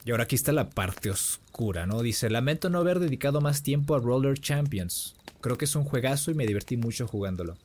Y 0.04 0.10
ahora 0.10 0.24
aquí 0.24 0.34
está 0.34 0.50
la 0.50 0.68
parte 0.68 1.10
oscura, 1.10 1.86
¿no? 1.86 2.02
Dice, 2.02 2.28
lamento 2.28 2.70
no 2.70 2.80
haber 2.80 2.98
dedicado 2.98 3.40
más 3.40 3.62
tiempo 3.62 3.94
a 3.94 4.00
Roller 4.00 4.38
Champions. 4.38 5.14
Creo 5.40 5.56
que 5.58 5.64
es 5.64 5.76
un 5.76 5.84
juegazo 5.84 6.32
y 6.32 6.34
me 6.34 6.46
divertí 6.46 6.76
mucho 6.76 7.06
jugándolo. 7.06 7.56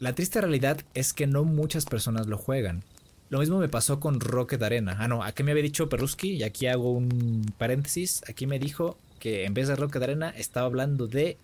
La 0.00 0.12
triste 0.12 0.40
realidad 0.40 0.80
es 0.94 1.12
que 1.12 1.28
no 1.28 1.44
muchas 1.44 1.84
personas 1.84 2.26
lo 2.26 2.36
juegan. 2.36 2.82
Lo 3.30 3.38
mismo 3.38 3.58
me 3.58 3.68
pasó 3.68 4.00
con 4.00 4.18
Rocket 4.18 4.62
Arena. 4.62 4.96
Ah, 4.98 5.06
no, 5.06 5.22
aquí 5.22 5.44
me 5.44 5.52
había 5.52 5.62
dicho 5.62 5.88
Perruski, 5.88 6.32
y 6.32 6.42
aquí 6.42 6.66
hago 6.66 6.90
un 6.92 7.52
paréntesis. 7.58 8.22
Aquí 8.28 8.46
me 8.48 8.58
dijo 8.58 8.98
que 9.20 9.44
en 9.44 9.54
vez 9.54 9.68
de 9.68 9.76
Rocket 9.76 10.02
Arena 10.02 10.30
estaba 10.30 10.66
hablando 10.66 11.06
de 11.06 11.38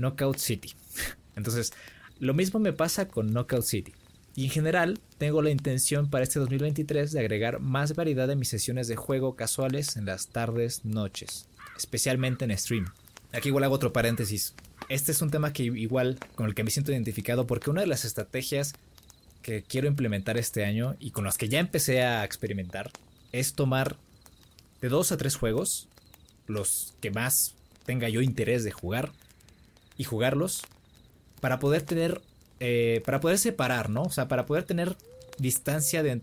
Knockout 0.00 0.38
City. 0.38 0.74
Entonces, 1.36 1.72
lo 2.18 2.34
mismo 2.34 2.60
me 2.60 2.72
pasa 2.72 3.08
con 3.08 3.32
Knockout 3.32 3.64
City. 3.64 3.92
Y 4.34 4.44
en 4.44 4.50
general, 4.50 5.00
tengo 5.18 5.42
la 5.42 5.50
intención 5.50 6.08
para 6.08 6.24
este 6.24 6.38
2023 6.38 7.12
de 7.12 7.20
agregar 7.20 7.60
más 7.60 7.94
variedad 7.94 8.28
de 8.28 8.36
mis 8.36 8.48
sesiones 8.48 8.88
de 8.88 8.96
juego 8.96 9.36
casuales 9.36 9.96
en 9.96 10.06
las 10.06 10.28
tardes, 10.28 10.84
noches, 10.84 11.46
especialmente 11.76 12.44
en 12.44 12.56
stream. 12.56 12.86
Aquí 13.32 13.48
igual 13.48 13.64
hago 13.64 13.74
otro 13.74 13.92
paréntesis 13.92 14.54
este 14.90 15.12
es 15.12 15.22
un 15.22 15.30
tema 15.30 15.52
que 15.52 15.62
igual 15.62 16.18
con 16.34 16.46
el 16.46 16.54
que 16.54 16.64
me 16.64 16.70
siento 16.70 16.90
identificado 16.90 17.46
porque 17.46 17.70
una 17.70 17.80
de 17.80 17.86
las 17.86 18.04
estrategias 18.04 18.74
que 19.40 19.62
quiero 19.62 19.86
implementar 19.86 20.36
este 20.36 20.64
año 20.64 20.96
y 20.98 21.12
con 21.12 21.24
las 21.24 21.38
que 21.38 21.48
ya 21.48 21.60
empecé 21.60 22.02
a 22.02 22.24
experimentar 22.24 22.90
es 23.30 23.54
tomar 23.54 23.96
de 24.80 24.88
dos 24.88 25.12
a 25.12 25.16
tres 25.16 25.36
juegos, 25.36 25.88
los 26.48 26.94
que 27.00 27.12
más 27.12 27.54
tenga 27.86 28.08
yo 28.08 28.20
interés 28.20 28.64
de 28.64 28.72
jugar 28.72 29.12
y 30.00 30.04
jugarlos 30.04 30.62
para 31.42 31.58
poder 31.58 31.82
tener, 31.82 32.22
eh, 32.58 33.02
para 33.04 33.20
poder 33.20 33.36
separar, 33.36 33.90
¿no? 33.90 34.04
O 34.04 34.10
sea, 34.10 34.28
para 34.28 34.46
poder 34.46 34.64
tener 34.64 34.96
distancia 35.36 36.02
de, 36.02 36.22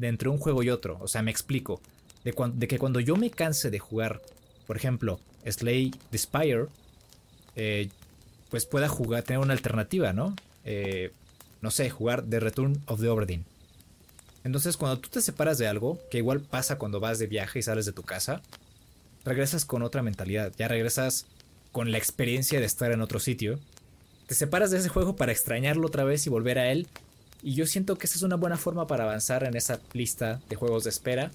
entre 0.00 0.30
un 0.30 0.38
juego 0.38 0.62
y 0.62 0.70
otro. 0.70 0.96
O 1.02 1.08
sea, 1.08 1.20
me 1.20 1.30
explico. 1.30 1.82
De, 2.24 2.34
de, 2.54 2.68
que 2.68 2.78
cuando 2.78 3.00
yo 3.00 3.16
me 3.16 3.30
canse 3.30 3.68
de 3.70 3.78
jugar, 3.78 4.22
por 4.66 4.78
ejemplo, 4.78 5.20
Slay 5.46 5.90
the 6.08 6.16
Spire, 6.16 6.68
eh, 7.54 7.90
pues 8.48 8.64
pueda 8.64 8.88
jugar, 8.88 9.24
tener 9.24 9.40
una 9.40 9.52
alternativa, 9.52 10.14
¿no? 10.14 10.34
Eh, 10.64 11.12
no 11.60 11.70
sé, 11.70 11.90
jugar 11.90 12.22
The 12.22 12.40
Return 12.40 12.82
of 12.86 12.98
the 12.98 13.08
Oberdeen. 13.08 13.44
Entonces, 14.42 14.78
cuando 14.78 15.00
tú 15.00 15.10
te 15.10 15.20
separas 15.20 15.58
de 15.58 15.66
algo, 15.66 16.00
que 16.10 16.16
igual 16.16 16.40
pasa 16.40 16.78
cuando 16.78 16.98
vas 16.98 17.18
de 17.18 17.26
viaje 17.26 17.58
y 17.58 17.62
sales 17.62 17.84
de 17.84 17.92
tu 17.92 18.04
casa, 18.04 18.40
regresas 19.26 19.66
con 19.66 19.82
otra 19.82 20.00
mentalidad, 20.00 20.50
ya 20.56 20.66
regresas 20.66 21.26
con 21.72 21.90
la 21.90 21.98
experiencia 21.98 22.60
de 22.60 22.66
estar 22.66 22.92
en 22.92 23.00
otro 23.00 23.20
sitio. 23.20 23.58
Te 24.26 24.34
separas 24.34 24.70
de 24.70 24.78
ese 24.78 24.88
juego 24.88 25.16
para 25.16 25.32
extrañarlo 25.32 25.86
otra 25.86 26.04
vez 26.04 26.26
y 26.26 26.30
volver 26.30 26.58
a 26.58 26.70
él. 26.70 26.86
Y 27.42 27.54
yo 27.54 27.66
siento 27.66 27.96
que 27.96 28.06
esa 28.06 28.16
es 28.16 28.22
una 28.22 28.36
buena 28.36 28.56
forma 28.56 28.86
para 28.86 29.04
avanzar 29.04 29.44
en 29.44 29.56
esa 29.56 29.80
lista 29.92 30.40
de 30.48 30.56
juegos 30.56 30.84
de 30.84 30.90
espera 30.90 31.30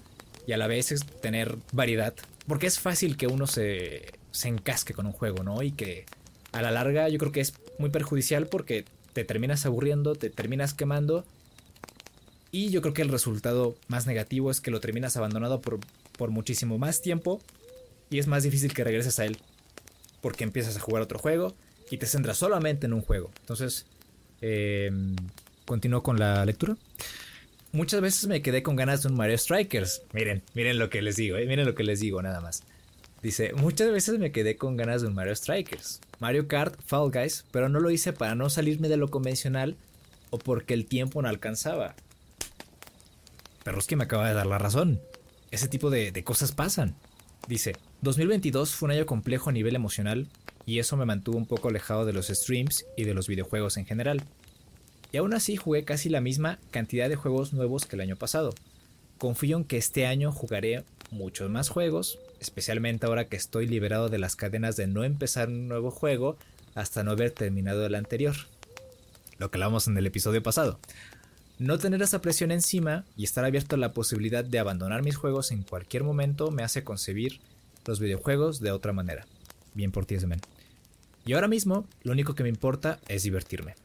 y 0.46 0.52
a 0.52 0.58
la 0.58 0.66
vez 0.66 0.92
es 0.92 1.04
tener 1.04 1.56
variedad. 1.72 2.14
Porque 2.46 2.66
es 2.66 2.78
fácil 2.78 3.16
que 3.16 3.26
uno 3.26 3.46
se, 3.46 4.12
se 4.30 4.48
encasque 4.48 4.92
con 4.92 5.06
un 5.06 5.12
juego, 5.12 5.42
¿no? 5.42 5.62
Y 5.62 5.72
que 5.72 6.04
a 6.52 6.62
la 6.62 6.70
larga 6.70 7.08
yo 7.08 7.18
creo 7.18 7.32
que 7.32 7.40
es 7.40 7.54
muy 7.78 7.90
perjudicial 7.90 8.46
porque 8.46 8.84
te 9.12 9.24
terminas 9.24 9.64
aburriendo, 9.64 10.14
te 10.14 10.30
terminas 10.30 10.74
quemando. 10.74 11.24
Y 12.52 12.70
yo 12.70 12.82
creo 12.82 12.94
que 12.94 13.02
el 13.02 13.08
resultado 13.08 13.74
más 13.88 14.06
negativo 14.06 14.50
es 14.50 14.60
que 14.60 14.70
lo 14.70 14.80
terminas 14.80 15.16
abandonado 15.16 15.60
por, 15.60 15.80
por 16.16 16.30
muchísimo 16.30 16.78
más 16.78 17.00
tiempo 17.00 17.40
y 18.10 18.18
es 18.18 18.26
más 18.26 18.42
difícil 18.42 18.74
que 18.74 18.84
regreses 18.84 19.18
a 19.18 19.24
él. 19.24 19.38
Porque 20.24 20.42
empiezas 20.42 20.74
a 20.78 20.80
jugar 20.80 21.02
otro 21.02 21.18
juego 21.18 21.54
y 21.90 21.98
te 21.98 22.06
centras 22.06 22.38
solamente 22.38 22.86
en 22.86 22.94
un 22.94 23.02
juego. 23.02 23.30
Entonces, 23.40 23.84
eh, 24.40 24.90
continúo 25.66 26.02
con 26.02 26.18
la 26.18 26.46
lectura. 26.46 26.78
Muchas 27.72 28.00
veces 28.00 28.26
me 28.26 28.40
quedé 28.40 28.62
con 28.62 28.74
ganas 28.74 29.02
de 29.02 29.10
un 29.10 29.16
Mario 29.16 29.36
Strikers. 29.36 30.00
Miren, 30.14 30.42
miren 30.54 30.78
lo 30.78 30.88
que 30.88 31.02
les 31.02 31.16
digo, 31.16 31.36
eh, 31.36 31.44
miren 31.44 31.66
lo 31.66 31.74
que 31.74 31.84
les 31.84 32.00
digo 32.00 32.22
nada 32.22 32.40
más. 32.40 32.62
Dice, 33.22 33.52
muchas 33.52 33.92
veces 33.92 34.18
me 34.18 34.32
quedé 34.32 34.56
con 34.56 34.78
ganas 34.78 35.02
de 35.02 35.08
un 35.08 35.14
Mario 35.14 35.36
Strikers, 35.36 36.00
Mario 36.20 36.48
Kart, 36.48 36.80
Fall 36.86 37.10
Guys, 37.10 37.44
pero 37.50 37.68
no 37.68 37.80
lo 37.80 37.90
hice 37.90 38.14
para 38.14 38.34
no 38.34 38.48
salirme 38.48 38.88
de 38.88 38.96
lo 38.96 39.10
convencional 39.10 39.76
o 40.30 40.38
porque 40.38 40.72
el 40.72 40.86
tiempo 40.86 41.20
no 41.20 41.28
alcanzaba. 41.28 41.96
Pero 43.62 43.78
es 43.78 43.86
que 43.86 43.96
me 43.96 44.04
acaba 44.04 44.26
de 44.26 44.34
dar 44.34 44.46
la 44.46 44.56
razón. 44.56 45.02
Ese 45.50 45.68
tipo 45.68 45.90
de, 45.90 46.12
de 46.12 46.24
cosas 46.24 46.52
pasan. 46.52 46.94
Dice, 47.46 47.76
2022 48.00 48.74
fue 48.74 48.86
un 48.86 48.92
año 48.92 49.06
complejo 49.06 49.50
a 49.50 49.52
nivel 49.52 49.76
emocional 49.76 50.28
y 50.64 50.78
eso 50.78 50.96
me 50.96 51.04
mantuvo 51.04 51.36
un 51.36 51.46
poco 51.46 51.68
alejado 51.68 52.06
de 52.06 52.14
los 52.14 52.28
streams 52.28 52.86
y 52.96 53.04
de 53.04 53.12
los 53.12 53.28
videojuegos 53.28 53.76
en 53.76 53.84
general. 53.84 54.22
Y 55.12 55.18
aún 55.18 55.34
así 55.34 55.56
jugué 55.56 55.84
casi 55.84 56.08
la 56.08 56.22
misma 56.22 56.58
cantidad 56.70 57.08
de 57.08 57.16
juegos 57.16 57.52
nuevos 57.52 57.84
que 57.84 57.96
el 57.96 58.02
año 58.02 58.16
pasado. 58.16 58.54
Confío 59.18 59.58
en 59.58 59.64
que 59.64 59.76
este 59.76 60.06
año 60.06 60.32
jugaré 60.32 60.84
muchos 61.10 61.50
más 61.50 61.68
juegos, 61.68 62.18
especialmente 62.40 63.06
ahora 63.06 63.28
que 63.28 63.36
estoy 63.36 63.66
liberado 63.66 64.08
de 64.08 64.18
las 64.18 64.36
cadenas 64.36 64.76
de 64.76 64.86
no 64.86 65.04
empezar 65.04 65.48
un 65.48 65.68
nuevo 65.68 65.90
juego 65.90 66.38
hasta 66.74 67.04
no 67.04 67.10
haber 67.10 67.30
terminado 67.30 67.84
el 67.84 67.94
anterior. 67.94 68.34
Lo 69.38 69.50
que 69.50 69.58
hablamos 69.58 69.86
en 69.86 69.98
el 69.98 70.06
episodio 70.06 70.42
pasado. 70.42 70.78
No 71.58 71.78
tener 71.78 72.02
esa 72.02 72.20
presión 72.20 72.50
encima 72.50 73.04
y 73.16 73.22
estar 73.24 73.44
abierto 73.44 73.76
a 73.76 73.78
la 73.78 73.92
posibilidad 73.92 74.44
de 74.44 74.58
abandonar 74.58 75.04
mis 75.04 75.16
juegos 75.16 75.52
en 75.52 75.62
cualquier 75.62 76.02
momento 76.02 76.50
me 76.50 76.64
hace 76.64 76.82
concebir 76.82 77.40
los 77.86 78.00
videojuegos 78.00 78.60
de 78.60 78.72
otra 78.72 78.92
manera. 78.92 79.26
Bien 79.72 79.92
por 79.92 80.04
ti, 80.04 80.16
men. 80.26 80.40
Y 81.24 81.32
ahora 81.32 81.48
mismo, 81.48 81.86
lo 82.02 82.12
único 82.12 82.34
que 82.34 82.42
me 82.42 82.48
importa 82.48 82.98
es 83.06 83.22
divertirme. 83.22 83.76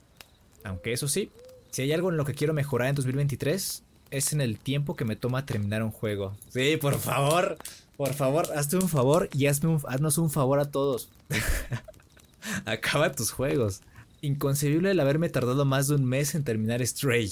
Aunque 0.63 0.93
eso 0.93 1.07
sí, 1.07 1.31
si 1.69 1.83
hay 1.83 1.91
algo 1.93 2.09
en 2.09 2.17
lo 2.17 2.25
que 2.25 2.33
quiero 2.33 2.53
mejorar 2.53 2.89
en 2.89 2.95
2023, 2.95 3.83
es 4.09 4.33
en 4.33 4.41
el 4.41 4.57
tiempo 4.57 4.95
que 4.95 5.05
me 5.05 5.15
toma 5.15 5.45
terminar 5.45 5.83
un 5.83 5.91
juego. 5.91 6.35
Sí, 6.49 6.77
por 6.77 6.99
favor, 6.99 7.57
por 7.97 8.13
favor, 8.13 8.47
hazte 8.55 8.77
un 8.77 8.89
favor 8.89 9.29
y 9.33 9.45
hazme 9.45 9.77
haznos 9.87 10.17
un 10.17 10.31
favor 10.31 10.59
a 10.59 10.71
todos. 10.71 11.09
Acaba 12.65 13.11
tus 13.11 13.31
juegos. 13.31 13.81
Inconcebible 14.21 14.91
el 14.91 14.99
haberme 14.99 15.29
tardado 15.29 15.65
más 15.65 15.87
de 15.87 15.95
un 15.95 16.05
mes 16.05 16.33
en 16.33 16.43
terminar 16.43 16.85
Stray. 16.85 17.31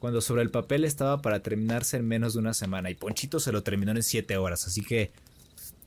Cuando 0.00 0.20
sobre 0.20 0.42
el 0.42 0.50
papel 0.50 0.84
estaba 0.84 1.22
para 1.22 1.40
terminarse 1.40 1.98
en 1.98 2.08
menos 2.08 2.32
de 2.32 2.40
una 2.40 2.54
semana. 2.54 2.90
Y 2.90 2.94
Ponchito 2.94 3.38
se 3.38 3.52
lo 3.52 3.62
terminó 3.62 3.92
en 3.92 4.02
7 4.02 4.36
horas. 4.38 4.66
Así 4.66 4.82
que 4.82 5.12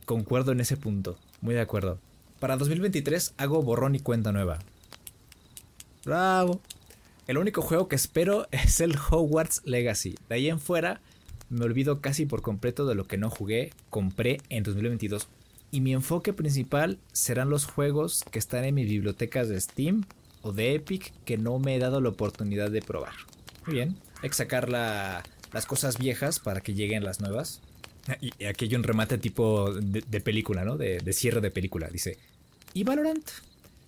concuerdo 0.06 0.52
en 0.52 0.62
ese 0.62 0.78
punto. 0.78 1.18
Muy 1.42 1.56
de 1.56 1.62
acuerdo. 1.62 2.00
Para 2.40 2.56
2023 2.56 3.34
hago 3.38 3.62
borrón 3.64 3.96
y 3.96 4.00
cuenta 4.00 4.32
nueva. 4.32 4.60
Bravo. 6.06 6.62
El 7.28 7.38
único 7.38 7.62
juego 7.62 7.88
que 7.88 7.96
espero 7.96 8.48
es 8.52 8.80
el 8.82 8.96
Hogwarts 8.96 9.62
Legacy. 9.66 10.16
De 10.30 10.36
ahí 10.36 10.50
en 10.50 10.60
fuera 10.60 11.02
me 11.50 11.66
olvido 11.66 12.02
casi 12.02 12.26
por 12.26 12.42
completo 12.42 12.86
de 12.86 12.96
lo 12.96 13.06
que 13.06 13.18
no 13.18 13.30
jugué, 13.30 13.72
compré 13.90 14.42
en 14.50 14.64
2022. 14.64 15.28
y 15.72 15.82
mi 15.82 15.94
enfoque 15.94 16.34
principal 16.34 17.00
serán 17.14 17.50
los 17.50 17.66
juegos 17.66 18.24
que 18.32 18.40
están 18.40 18.64
en 18.64 18.76
mis 18.76 18.88
bibliotecas 18.88 19.50
de 19.50 19.60
Steam 19.60 20.04
o 20.42 20.52
de 20.52 20.76
Epic 20.76 21.14
que 21.26 21.38
no 21.38 21.58
me 21.60 21.76
he 21.76 21.80
dado 21.80 22.00
la 22.00 22.10
oportunidad 22.10 22.70
de 22.70 22.82
probar. 22.82 23.14
Muy 23.66 23.76
bien, 23.76 23.98
hay 24.24 24.30
sacar 24.32 24.70
las 24.70 25.66
cosas 25.68 25.98
viejas 26.00 26.40
para 26.40 26.62
que 26.62 26.74
lleguen 26.74 27.04
las 27.04 27.20
nuevas. 27.20 27.62
Y 28.20 28.46
aquí 28.46 28.66
hay 28.66 28.76
un 28.76 28.84
remate 28.84 29.18
tipo 29.18 29.74
de, 29.74 30.22
película, 30.22 30.66
¿no? 30.66 30.78
De, 30.78 30.98
de, 30.98 31.14
cierre 31.14 31.42
de 31.42 31.52
película. 31.52 31.88
Dice, 31.90 32.18
¿y 32.74 32.84
Valorant? 32.84 33.30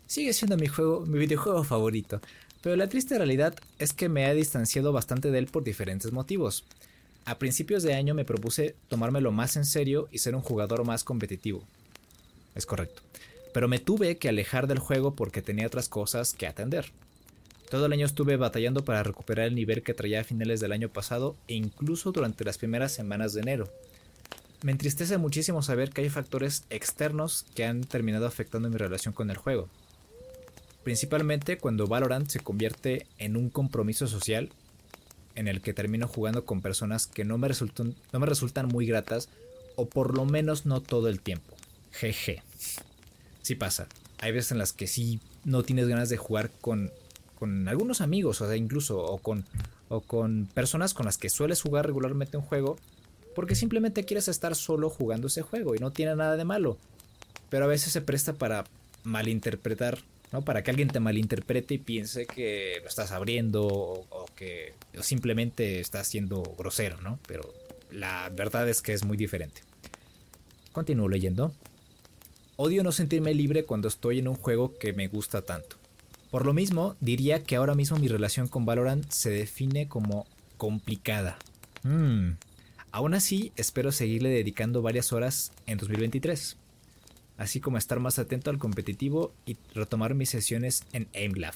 Sigue 0.08 0.34
siendo 0.34 0.58
mi 0.58 0.68
juego, 0.68 1.06
mi 1.06 1.18
videojuego 1.18 1.64
favorito. 1.64 2.22
Pero 2.62 2.76
la 2.76 2.90
triste 2.90 3.18
realidad 3.18 3.56
es 3.80 3.94
que 3.94 4.10
me 4.10 4.30
he 4.30 4.34
distanciado 4.34 4.92
bastante 4.92 5.32
de 5.32 5.40
él 5.40 5.48
por 5.48 5.64
diferentes 5.64 6.12
motivos. 6.12 6.66
A 7.26 7.40
principios 7.40 7.84
de 7.84 7.96
año 7.96 8.14
me 8.14 8.26
propuse 8.26 8.76
tomármelo 8.88 9.32
más 9.32 9.56
en 9.56 9.66
serio 9.66 10.08
y 10.12 10.20
ser 10.20 10.36
un 10.36 10.42
jugador 10.42 10.84
más 10.86 11.04
competitivo. 11.04 11.64
Es 12.56 12.66
correcto. 12.66 13.02
Pero 13.54 13.68
me 13.68 13.80
tuve 13.80 14.18
que 14.18 14.30
alejar 14.30 14.68
del 14.68 14.80
juego 14.80 15.16
porque 15.16 15.42
tenía 15.42 15.68
otras 15.68 15.90
cosas 15.90 16.34
que 16.34 16.46
atender. 16.46 16.92
Todo 17.70 17.88
el 17.88 17.94
año 17.94 18.06
estuve 18.06 18.38
batallando 18.38 18.86
para 18.86 19.04
recuperar 19.04 19.48
el 19.48 19.56
nivel 19.56 19.82
que 19.82 19.94
traía 19.94 20.22
a 20.22 20.24
finales 20.24 20.60
del 20.60 20.72
año 20.72 20.90
pasado 20.90 21.36
e 21.48 21.56
incluso 21.56 22.12
durante 22.12 22.44
las 22.44 22.58
primeras 22.58 22.92
semanas 22.92 23.34
de 23.34 23.42
enero. 23.42 23.70
Me 24.62 24.72
entristece 24.72 25.18
muchísimo 25.18 25.62
saber 25.62 25.90
que 25.90 26.02
hay 26.02 26.10
factores 26.10 26.66
externos 26.70 27.46
que 27.56 27.66
han 27.66 27.82
terminado 27.82 28.26
afectando 28.26 28.70
mi 28.70 28.78
relación 28.78 29.14
con 29.14 29.30
el 29.30 29.38
juego. 29.38 29.68
Principalmente 30.84 31.58
cuando 31.58 31.88
Valorant 31.88 32.30
se 32.30 32.40
convierte 32.40 33.08
en 33.18 33.36
un 33.36 33.50
compromiso 33.50 34.08
social 34.08 34.50
en 35.34 35.48
el 35.48 35.62
que 35.62 35.74
termino 35.74 36.08
jugando 36.08 36.46
con 36.46 36.62
personas 36.62 37.08
que 37.08 37.26
no 37.26 37.38
me 37.38 37.48
resultan, 37.48 37.96
no 38.14 38.20
me 38.20 38.26
resultan 38.26 38.68
muy 38.68 38.86
gratas 38.86 39.30
o 39.76 39.88
por 39.88 40.16
lo 40.16 40.26
menos 40.26 40.66
no 40.66 40.82
todo 40.82 41.10
el 41.10 41.20
tiempo. 41.20 41.56
Jeje. 41.92 42.44
Sí 43.42 43.56
pasa. 43.56 43.88
Hay 44.20 44.32
veces 44.32 44.52
en 44.52 44.60
las 44.60 44.74
que 44.74 44.88
sí 44.88 45.20
no 45.44 45.64
tienes 45.64 45.88
ganas 45.88 46.10
de 46.10 46.18
jugar 46.18 46.52
con, 46.62 46.92
con 47.38 47.68
algunos 47.68 48.02
amigos, 48.02 48.42
o 48.42 48.48
sea, 48.48 48.56
incluso, 48.56 49.04
o 49.04 49.18
con, 49.18 49.46
o 49.90 50.02
con 50.02 50.48
personas 50.54 50.94
con 50.94 51.06
las 51.06 51.18
que 51.18 51.30
sueles 51.30 51.62
jugar 51.62 51.86
regularmente 51.86 52.38
un 52.38 52.44
juego, 52.44 52.78
porque 53.36 53.56
simplemente 53.56 54.06
quieres 54.06 54.28
estar 54.28 54.56
solo 54.56 54.90
jugando 54.90 55.28
ese 55.28 55.42
juego 55.42 55.76
y 55.76 55.80
no 55.80 55.92
tiene 55.92 56.16
nada 56.16 56.38
de 56.38 56.46
malo. 56.46 56.78
Pero 57.50 57.66
a 57.66 57.68
veces 57.68 57.94
se 57.94 58.02
presta 58.02 58.34
para 58.34 58.66
malinterpretar 59.04 60.00
para 60.44 60.64
que 60.64 60.72
alguien 60.72 60.90
te 60.90 61.00
malinterprete 61.00 61.76
y 61.76 61.78
piense 61.78 62.26
que 62.26 62.80
lo 62.82 62.90
estás 62.90 63.12
abriendo 63.12 63.66
o, 63.66 64.26
que 64.36 64.74
simplemente 65.02 65.80
estás 65.80 66.08
siendo 66.08 66.44
grosero, 66.58 67.00
¿no? 67.02 67.20
Pero 67.28 67.54
la 67.92 68.30
verdad 68.30 68.68
es 68.68 68.82
que 68.82 68.94
es 68.94 69.06
muy 69.06 69.18
diferente. 69.18 69.62
Continúo 70.72 71.08
leyendo. 71.08 71.54
Odio 72.58 72.84
no 72.84 72.92
sentirme 72.92 73.34
libre 73.34 73.66
cuando 73.66 73.88
estoy 73.88 74.20
en 74.20 74.28
un 74.28 74.36
juego 74.36 74.78
que 74.78 74.94
me 74.94 75.08
gusta 75.08 75.42
tanto. 75.42 75.78
Por 76.36 76.46
lo 76.46 76.54
mismo, 76.54 76.98
diría 77.00 77.44
que 77.44 77.56
ahora 77.56 77.76
mismo 77.76 77.98
mi 77.98 78.10
relación 78.10 78.50
con 78.50 78.66
Valorant 78.66 79.10
se 79.10 79.30
define 79.30 79.88
como 79.88 80.28
complicada. 80.58 81.38
Hmm. 81.82 82.32
Aún 82.92 83.14
así, 83.14 83.54
espero 83.56 83.94
seguirle 83.94 84.28
dedicando 84.28 84.82
varias 84.82 85.14
horas 85.14 85.54
en 85.66 85.78
2023 85.78 86.58
así 87.38 87.62
como 87.62 87.78
estar 87.78 88.02
más 88.02 88.20
atento 88.20 88.50
al 88.50 88.58
competitivo 88.58 89.34
y 89.46 89.56
retomar 89.74 90.14
mis 90.14 90.30
sesiones 90.30 90.84
en 90.92 91.08
AimLab. 91.16 91.56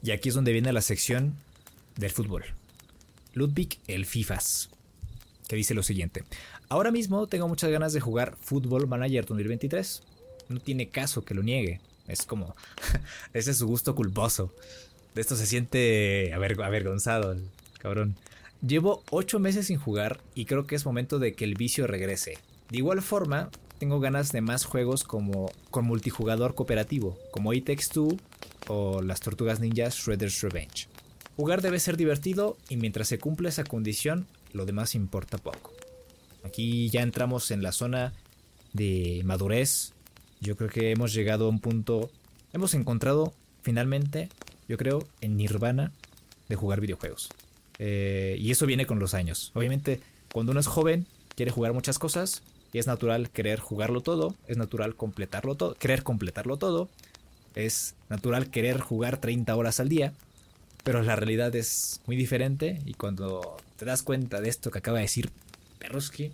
Y 0.00 0.12
aquí 0.12 0.28
es 0.28 0.36
donde 0.36 0.52
viene 0.52 0.72
la 0.72 0.80
sección 0.80 1.34
del 1.96 2.12
fútbol. 2.12 2.44
Ludwig 3.34 3.80
el 3.88 4.06
FIFAs, 4.06 4.70
que 5.48 5.56
dice 5.56 5.74
lo 5.74 5.82
siguiente. 5.82 6.22
Ahora 6.68 6.92
mismo 6.92 7.26
tengo 7.26 7.48
muchas 7.48 7.70
ganas 7.72 7.92
de 7.92 8.00
jugar 8.00 8.36
Football 8.40 8.86
Manager 8.86 9.26
2023. 9.26 10.04
No 10.50 10.60
tiene 10.60 10.88
caso 10.88 11.24
que 11.24 11.34
lo 11.34 11.42
niegue. 11.42 11.80
Es 12.08 12.26
como... 12.26 12.54
ese 13.32 13.52
es 13.52 13.58
su 13.58 13.66
gusto 13.66 13.94
culposo. 13.94 14.52
De 15.14 15.20
esto 15.20 15.36
se 15.36 15.46
siente 15.46 16.32
avergonzado 16.34 17.32
el 17.32 17.50
cabrón. 17.78 18.16
Llevo 18.66 19.02
8 19.10 19.38
meses 19.38 19.66
sin 19.66 19.78
jugar 19.78 20.20
y 20.34 20.44
creo 20.44 20.66
que 20.66 20.76
es 20.76 20.86
momento 20.86 21.18
de 21.18 21.34
que 21.34 21.44
el 21.44 21.54
vicio 21.54 21.86
regrese. 21.86 22.38
De 22.70 22.78
igual 22.78 23.02
forma, 23.02 23.50
tengo 23.78 23.98
ganas 23.98 24.30
de 24.30 24.40
más 24.40 24.64
juegos 24.64 25.02
como 25.02 25.50
con 25.70 25.84
multijugador 25.84 26.54
cooperativo, 26.54 27.18
como 27.32 27.52
It 27.52 27.66
Takes 27.66 27.86
o 28.68 29.02
las 29.02 29.20
Tortugas 29.20 29.58
Ninjas 29.58 29.96
Shredder's 29.96 30.40
Revenge. 30.40 30.86
Jugar 31.36 31.62
debe 31.62 31.80
ser 31.80 31.96
divertido 31.96 32.56
y 32.68 32.76
mientras 32.76 33.08
se 33.08 33.18
cumple 33.18 33.48
esa 33.48 33.64
condición, 33.64 34.26
lo 34.52 34.66
demás 34.66 34.94
importa 34.94 35.38
poco. 35.38 35.72
Aquí 36.44 36.90
ya 36.90 37.02
entramos 37.02 37.50
en 37.50 37.62
la 37.62 37.72
zona 37.72 38.12
de 38.72 39.22
madurez. 39.24 39.94
Yo 40.42 40.56
creo 40.56 40.68
que 40.68 40.90
hemos 40.90 41.14
llegado 41.14 41.46
a 41.46 41.48
un 41.48 41.60
punto, 41.60 42.10
hemos 42.52 42.74
encontrado 42.74 43.32
finalmente, 43.62 44.28
yo 44.68 44.76
creo, 44.76 45.06
en 45.20 45.36
nirvana 45.36 45.92
de 46.48 46.56
jugar 46.56 46.80
videojuegos. 46.80 47.28
Eh, 47.78 48.36
y 48.40 48.50
eso 48.50 48.66
viene 48.66 48.84
con 48.84 48.98
los 48.98 49.14
años. 49.14 49.52
Obviamente, 49.54 50.00
cuando 50.32 50.50
uno 50.50 50.58
es 50.58 50.66
joven, 50.66 51.06
quiere 51.36 51.52
jugar 51.52 51.72
muchas 51.74 52.00
cosas, 52.00 52.42
y 52.72 52.78
es 52.78 52.88
natural 52.88 53.30
querer 53.30 53.60
jugarlo 53.60 54.00
todo, 54.00 54.34
es 54.48 54.56
natural 54.56 54.96
completarlo 54.96 55.54
todo, 55.54 55.74
querer 55.74 56.02
completarlo 56.02 56.56
todo, 56.56 56.88
es 57.54 57.94
natural 58.08 58.50
querer 58.50 58.80
jugar 58.80 59.18
30 59.18 59.54
horas 59.54 59.78
al 59.78 59.88
día, 59.88 60.12
pero 60.82 61.02
la 61.02 61.14
realidad 61.14 61.54
es 61.54 62.00
muy 62.06 62.16
diferente 62.16 62.80
y 62.84 62.94
cuando 62.94 63.58
te 63.76 63.84
das 63.84 64.02
cuenta 64.02 64.40
de 64.40 64.48
esto 64.48 64.72
que 64.72 64.78
acaba 64.78 64.98
de 64.98 65.02
decir 65.02 65.30
Perruski, 65.78 66.32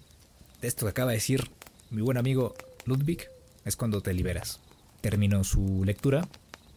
de 0.62 0.68
esto 0.68 0.86
que 0.86 0.90
acaba 0.90 1.10
de 1.10 1.18
decir 1.18 1.50
mi 1.90 2.00
buen 2.00 2.16
amigo 2.16 2.54
Ludwig, 2.86 3.28
es 3.68 3.76
cuando 3.76 4.00
te 4.00 4.14
liberas. 4.14 4.60
Termino 5.00 5.44
su 5.44 5.84
lectura. 5.84 6.26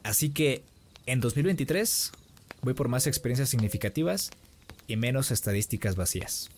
Así 0.04 0.30
que 0.30 0.64
en 1.06 1.20
2023 1.20 2.12
voy 2.62 2.74
por 2.74 2.88
más 2.88 3.08
experiencias 3.08 3.50
significativas 3.50 4.32
y 4.88 4.96
menos 4.98 5.32
estadísticas 5.32 5.96
vacías. 5.96 6.50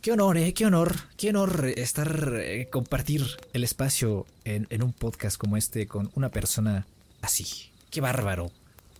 Qué 0.00 0.12
honor, 0.12 0.38
eh, 0.38 0.54
qué 0.54 0.66
honor, 0.66 0.94
qué 1.16 1.30
honor 1.30 1.66
estar, 1.76 2.34
eh, 2.36 2.68
compartir 2.70 3.26
el 3.52 3.64
espacio 3.64 4.24
en, 4.44 4.82
un 4.82 4.92
podcast 4.92 5.36
como 5.36 5.56
este 5.56 5.88
con 5.88 6.10
una 6.14 6.28
persona 6.28 6.86
así. 7.22 7.72
Qué 7.90 8.00
bárbaro. 8.00 8.52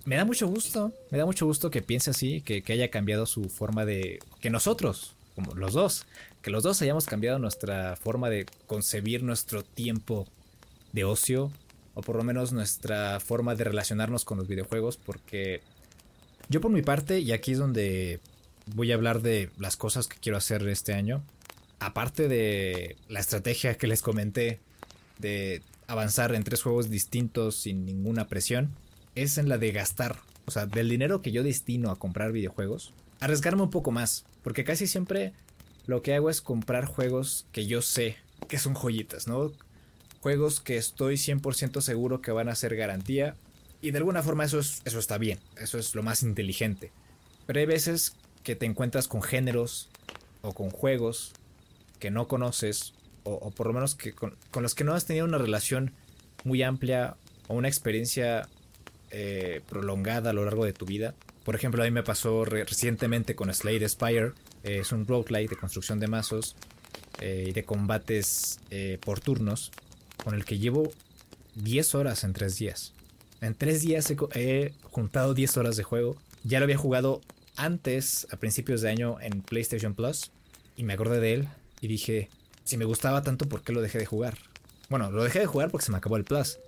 Me 0.05 0.17
da 0.17 0.25
mucho 0.25 0.49
gusto, 0.49 0.93
me 1.11 1.19
da 1.19 1.25
mucho 1.25 1.47
gusto 1.47 1.71
que 1.71 1.81
piense 1.81 2.11
así, 2.11 2.41
que 2.41 2.63
haya 2.73 2.91
cambiado 2.91 3.27
su 3.27 3.49
forma 3.49 3.85
de... 3.85 4.19
que 4.41 4.51
nosotros, 4.51 5.16
como 5.37 5.55
los 5.55 5.75
dos, 5.75 6.07
que 6.43 6.51
los 6.51 6.65
dos 6.65 6.83
hayamos 6.83 7.07
cambiado 7.07 7.39
nuestra 7.39 7.95
forma 7.95 8.29
de 8.31 8.47
concebir 8.67 9.23
nuestro 9.23 9.63
tiempo 9.63 10.27
de 10.93 11.05
ocio, 11.05 11.53
o 11.95 12.01
por 12.01 12.17
lo 12.17 12.25
menos 12.25 12.53
nuestra 12.53 13.21
forma 13.21 13.55
de 13.55 13.65
relacionarnos 13.65 14.25
con 14.25 14.39
los 14.39 14.49
videojuegos, 14.49 14.97
porque 14.97 15.61
yo 16.49 16.61
por 16.61 16.71
mi 16.71 16.83
parte, 16.83 17.21
y 17.21 17.33
aquí 17.33 17.53
es 17.53 17.59
donde 17.59 18.21
voy 18.75 18.91
a 18.91 18.95
hablar 18.95 19.23
de 19.23 19.51
las 19.59 19.77
cosas 19.77 20.09
que 20.09 20.19
quiero 20.19 20.39
hacer 20.39 20.67
este 20.69 20.95
año. 20.95 21.23
Aparte 21.79 22.29
de 22.29 22.97
la 23.09 23.21
estrategia 23.21 23.77
que 23.77 23.87
les 23.87 24.03
comenté 24.03 24.61
de 25.19 25.63
avanzar 25.87 26.35
en 26.35 26.45
tres 26.45 26.63
juegos 26.63 26.91
distintos 26.91 27.57
sin 27.57 27.85
ninguna 27.85 28.27
presión, 28.27 28.75
es 29.15 29.39
en 29.39 29.49
la 29.49 29.59
de 29.59 29.73
gastar. 29.73 30.19
O 30.47 30.51
sea, 30.51 30.67
del 30.67 30.89
dinero 30.89 31.23
que 31.23 31.33
yo 31.33 31.43
destino 31.43 31.91
a 31.91 31.99
comprar 31.99 32.33
videojuegos, 32.33 32.93
arriesgarme 33.21 33.63
un 33.63 33.71
poco 33.71 33.91
más. 33.91 34.25
Porque 34.43 34.65
casi 34.65 34.87
siempre 34.87 35.33
lo 35.87 36.03
que 36.03 36.15
hago 36.15 36.31
es 36.31 36.41
comprar 36.41 36.85
juegos 36.85 37.47
que 37.53 37.67
yo 37.67 37.83
sé 37.83 38.17
que 38.49 38.59
son 38.59 38.75
joyitas, 38.75 39.27
¿no? 39.27 39.53
Juegos 40.21 40.61
que 40.61 40.77
estoy 40.77 41.15
100% 41.15 41.81
seguro 41.81 42.21
que 42.21 42.33
van 42.33 42.49
a 42.49 42.55
ser 42.55 42.77
garantía. 42.77 43.35
Y 43.81 43.91
de 43.91 43.99
alguna 43.99 44.23
forma 44.23 44.45
eso, 44.45 44.59
es, 44.59 44.83
eso 44.85 44.99
está 44.99 45.19
bien, 45.19 45.39
eso 45.59 45.79
es 45.79 45.95
lo 45.95 46.03
más 46.03 46.23
inteligente. 46.23 46.91
Pero 47.47 47.61
hay 47.61 47.67
veces 47.67 48.15
que 48.43 48.57
te 48.57 48.67
encuentras 48.67 49.09
con 49.09 49.23
géneros 49.23 49.89
o 50.43 50.53
con 50.53 50.71
juegos 50.71 51.33
que 51.99 52.11
no 52.11 52.29
conoces 52.29 52.95
o, 53.25 53.51
por 53.51 53.67
lo 53.67 53.73
menos 53.73 53.97
que 53.97 54.13
con, 54.13 54.37
los 54.55 54.75
que 54.75 54.85
no 54.85 54.95
has 54.95 55.05
tenido 55.05 55.27
una 55.27 55.39
relación 55.39 55.93
muy 56.45 56.63
amplia 56.63 57.17
o 57.49 57.55
una 57.55 57.69
experiencia 57.69 58.49
eh, 59.11 59.63
prolongada 59.69 60.31
a 60.31 60.33
lo 60.33 60.45
largo 60.45 60.65
de 60.65 60.73
tu 60.73 60.87
vida. 60.87 61.15
Por 61.47 61.55
ejemplo, 61.55 61.83
a 61.83 61.87
mí 61.87 61.93
me 61.93 62.03
pasó 62.03 62.45
recientemente 62.45 63.35
con 63.35 63.53
Slade 63.55 63.89
Spire. 63.89 64.33
Eh, 64.65 64.81
es 64.81 64.93
un 64.93 65.07
roguelike 65.07 65.49
de 65.49 65.57
construcción 65.57 65.99
de 66.01 66.09
mazos 66.09 66.57
eh, 67.21 67.47
y 67.49 67.53
de 67.53 67.65
combates 67.65 68.61
por 69.01 69.21
turnos 69.21 69.73
con 70.23 70.35
el 70.35 70.45
que 70.45 70.59
llevo 70.59 70.91
10 71.55 71.95
horas 71.95 72.25
en 72.25 72.35
3 72.35 72.59
días. 72.59 72.93
En 73.41 73.55
3 73.55 73.81
días 73.81 74.11
he, 74.11 74.17
he 74.35 74.75
juntado 74.91 75.33
10 75.33 75.57
horas 75.57 75.77
de 75.77 75.85
juego. 75.85 76.17
Ya 76.43 76.59
lo 76.59 76.65
había 76.65 76.77
jugado 76.77 77.21
antes, 77.57 78.27
a 78.33 78.37
principios 78.37 78.81
de 78.81 78.91
año, 78.91 79.19
en 79.21 79.41
PlayStation 79.41 79.95
Plus, 79.95 80.33
y 80.77 80.83
me 80.83 80.95
acordé 80.95 81.21
de 81.21 81.33
él 81.33 81.49
y 81.81 81.87
dije, 81.87 82.29
si 82.65 82.77
me 82.77 82.85
gustaba 82.85 83.23
tanto, 83.23 83.49
¿por 83.49 83.63
qué 83.63 83.73
lo 83.73 83.81
dejé 83.81 83.99
de 83.99 84.07
jugar? 84.07 84.37
Bueno, 84.89 85.13
lo 85.13 85.23
dejé 85.23 85.39
de 85.39 85.47
jugar 85.47 85.71
porque 85.71 85.87
se 85.87 85.93
me 85.93 85.99
acabó 85.99 86.17
el 86.17 86.25
Plus. 86.25 86.59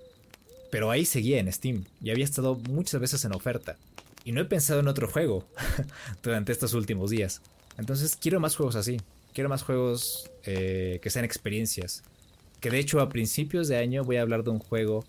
Pero 0.70 0.90
ahí 0.90 1.04
seguía 1.04 1.40
en 1.40 1.52
Steam 1.52 1.84
y 2.00 2.10
había 2.10 2.24
estado 2.24 2.54
muchas 2.54 3.00
veces 3.00 3.24
en 3.24 3.34
oferta. 3.34 3.76
Y 4.28 4.32
no 4.32 4.42
he 4.42 4.44
pensado 4.44 4.80
en 4.80 4.88
otro 4.88 5.08
juego 5.08 5.48
durante 6.22 6.52
estos 6.52 6.74
últimos 6.74 7.08
días. 7.08 7.40
Entonces 7.78 8.14
quiero 8.14 8.40
más 8.40 8.56
juegos 8.56 8.76
así. 8.76 9.00
Quiero 9.32 9.48
más 9.48 9.62
juegos 9.62 10.30
eh, 10.44 10.98
que 11.02 11.08
sean 11.08 11.24
experiencias. 11.24 12.02
Que 12.60 12.68
de 12.68 12.78
hecho 12.78 13.00
a 13.00 13.08
principios 13.08 13.68
de 13.68 13.78
año 13.78 14.04
voy 14.04 14.16
a 14.16 14.20
hablar 14.20 14.44
de 14.44 14.50
un 14.50 14.58
juego 14.58 15.06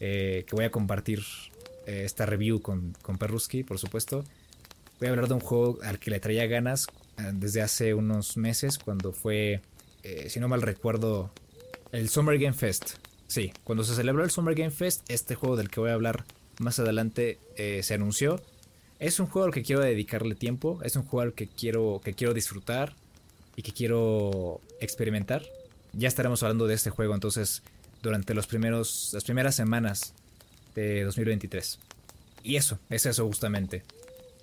eh, 0.00 0.46
que 0.48 0.56
voy 0.56 0.64
a 0.64 0.70
compartir 0.70 1.22
eh, 1.84 2.04
esta 2.06 2.24
review 2.24 2.62
con, 2.62 2.94
con 3.02 3.18
por 3.18 3.38
supuesto. 3.78 4.24
Voy 5.00 5.08
a 5.08 5.10
hablar 5.10 5.28
de 5.28 5.34
un 5.34 5.40
juego 5.40 5.78
al 5.82 5.98
que 5.98 6.10
le 6.10 6.18
traía 6.18 6.46
ganas 6.46 6.86
desde 7.34 7.60
hace 7.60 7.92
unos 7.92 8.38
meses, 8.38 8.78
cuando 8.78 9.12
fue, 9.12 9.60
si 10.28 10.40
no 10.40 10.48
mal 10.48 10.62
recuerdo, 10.62 11.30
el 11.92 12.08
Summer 12.08 12.38
Game 12.38 12.54
Fest. 12.54 12.92
Sí, 13.26 13.52
cuando 13.64 13.84
se 13.84 13.94
celebró 13.94 14.24
el 14.24 14.30
Summer 14.30 14.54
Game 14.54 14.70
Fest, 14.70 15.02
este 15.08 15.34
juego 15.34 15.56
del 15.56 15.68
que 15.68 15.80
voy 15.80 15.90
a 15.90 15.94
hablar 15.94 16.24
más 16.58 16.78
adelante 16.78 17.38
se 17.82 17.94
anunció. 17.94 18.40
Es 18.98 19.20
un 19.20 19.26
juego 19.26 19.46
al 19.46 19.52
que 19.52 19.62
quiero 19.62 19.82
dedicarle 19.82 20.34
tiempo, 20.34 20.80
es 20.82 20.96
un 20.96 21.02
juego 21.02 21.22
al 21.22 21.34
que 21.34 21.46
quiero, 21.46 22.00
que 22.02 22.14
quiero 22.14 22.32
disfrutar 22.32 22.94
y 23.54 23.62
que 23.62 23.72
quiero 23.72 24.60
experimentar. 24.80 25.42
Ya 25.92 26.08
estaremos 26.08 26.42
hablando 26.42 26.66
de 26.66 26.74
este 26.74 26.90
juego 26.90 27.14
entonces 27.14 27.62
durante 28.02 28.34
los 28.34 28.46
las 28.52 29.24
primeras 29.24 29.54
semanas 29.54 30.14
de 30.74 31.04
2023. 31.04 31.78
Y 32.42 32.56
eso, 32.56 32.78
es 32.90 33.06
eso 33.06 33.26
justamente. 33.26 33.82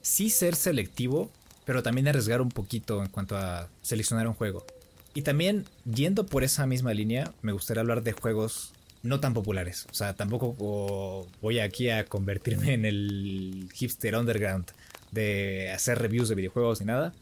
Sí 0.02 0.30
ser 0.30 0.56
selectivo, 0.56 1.32
pero 1.66 1.82
también 1.82 2.08
arriesgar 2.08 2.42
un 2.42 2.50
poquito 2.50 3.02
en 3.02 3.10
cuanto 3.10 3.38
a 3.38 3.70
seleccionar 3.82 4.28
un 4.28 4.34
juego. 4.34 4.66
Y 5.14 5.22
también, 5.22 5.66
yendo 5.86 6.26
por 6.26 6.44
esa 6.44 6.66
misma 6.66 6.94
línea, 6.94 7.34
me 7.42 7.54
gustaría 7.54 7.82
hablar 7.82 8.04
de 8.04 8.14
juegos 8.14 8.74
no 9.04 9.20
tan 9.20 9.34
populares. 9.34 9.86
O 9.92 9.94
sea, 9.94 10.16
tampoco 10.16 11.28
voy 11.42 11.60
aquí 11.60 11.90
a 11.90 12.06
convertirme 12.06 12.74
en 12.74 12.86
el 12.86 13.70
hipster 13.74 14.16
underground 14.16 14.72
de 15.12 15.72
hacer 15.72 16.00
reviews 16.00 16.30
de 16.30 16.36
videojuegos 16.36 16.80
ni 16.80 16.88
nada. 16.88 17.14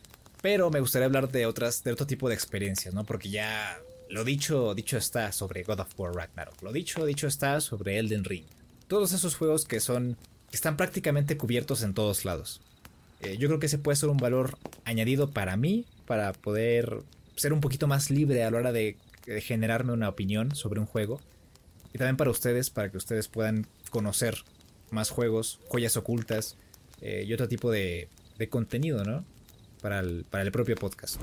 Pero 0.41 0.71
me 0.71 0.79
gustaría 0.79 1.05
hablar 1.05 1.29
de 1.29 1.45
otras, 1.45 1.83
de 1.83 1.91
otro 1.91 2.07
tipo 2.07 2.29
de 2.29 2.35
experiencias, 2.35 2.93
¿no? 2.93 3.03
Porque 3.03 3.29
ya 3.29 3.77
lo 4.09 4.23
dicho, 4.23 4.73
dicho 4.73 4.97
está 4.97 5.31
sobre 5.31 5.63
God 5.63 5.81
of 5.81 5.99
War 5.99 6.13
Ragnarok. 6.13 6.61
Lo 6.61 6.71
dicho, 6.71 7.05
dicho 7.05 7.27
está 7.27 7.61
sobre 7.61 7.97
Elden 7.99 8.23
Ring. 8.23 8.45
Todos 8.87 9.13
esos 9.13 9.35
juegos 9.35 9.65
que 9.65 9.79
son, 9.79 10.17
que 10.49 10.55
están 10.55 10.77
prácticamente 10.77 11.37
cubiertos 11.37 11.83
en 11.83 11.93
todos 11.93 12.25
lados. 12.25 12.61
Eh, 13.21 13.37
yo 13.37 13.47
creo 13.47 13.59
que 13.59 13.67
ese 13.67 13.77
puede 13.77 13.95
ser 13.95 14.09
un 14.09 14.17
valor 14.17 14.57
añadido 14.83 15.29
para 15.29 15.55
mí, 15.57 15.85
para 16.07 16.33
poder 16.33 17.01
ser 17.35 17.53
un 17.53 17.61
poquito 17.61 17.87
más 17.87 18.09
libre 18.09 18.43
a 18.43 18.51
la 18.51 18.57
hora 18.57 18.71
de, 18.71 18.97
generarme 19.41 19.93
una 19.93 20.09
opinión 20.09 20.55
sobre 20.55 20.79
un 20.79 20.87
juego. 20.87 21.21
Y 21.93 21.97
también 21.97 22.17
para 22.17 22.31
ustedes, 22.31 22.69
para 22.69 22.89
que 22.89 22.97
ustedes 22.97 23.27
puedan 23.27 23.67
conocer 23.89 24.37
más 24.91 25.09
juegos, 25.09 25.59
joyas 25.67 25.97
ocultas 25.97 26.57
eh, 27.01 27.23
y 27.27 27.33
otro 27.33 27.47
tipo 27.47 27.71
de, 27.71 28.09
de 28.37 28.49
contenido, 28.49 29.03
¿no? 29.03 29.25
para 29.81 29.99
el, 29.99 30.25
para 30.29 30.43
el 30.43 30.51
propio 30.51 30.75
podcast. 30.75 31.19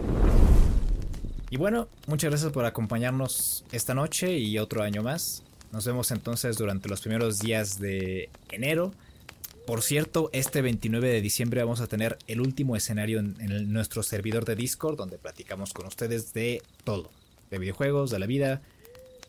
Y 1.51 1.57
bueno, 1.57 1.89
muchas 2.07 2.31
gracias 2.31 2.53
por 2.53 2.65
acompañarnos 2.67 3.65
esta 3.73 3.95
noche 3.95 4.39
y 4.39 4.59
otro 4.59 4.83
año 4.83 5.03
más. 5.03 5.45
Nos 5.73 5.87
vemos 5.87 6.11
entonces 6.11 6.59
durante 6.59 6.89
los 6.89 7.01
primeros 7.01 7.39
días 7.39 7.79
de 7.79 8.29
enero. 8.51 8.93
Por 9.67 9.83
cierto, 9.83 10.31
este 10.33 10.63
29 10.63 11.09
de 11.09 11.21
diciembre 11.21 11.63
vamos 11.63 11.81
a 11.81 11.87
tener 11.87 12.19
el 12.27 12.41
último 12.41 12.77
escenario 12.77 13.19
en, 13.19 13.73
nuestro 13.73 14.03
servidor 14.03 14.45
de 14.45 14.57
Discord, 14.57 14.97
donde 14.97 15.19
platicamos 15.19 15.73
con 15.73 15.87
ustedes 15.87 16.33
de 16.33 16.63
todo, 16.85 17.11
de 17.51 17.59
videojuegos, 17.59 18.11
de 18.11 18.19
la 18.19 18.27
vida, 18.27 18.63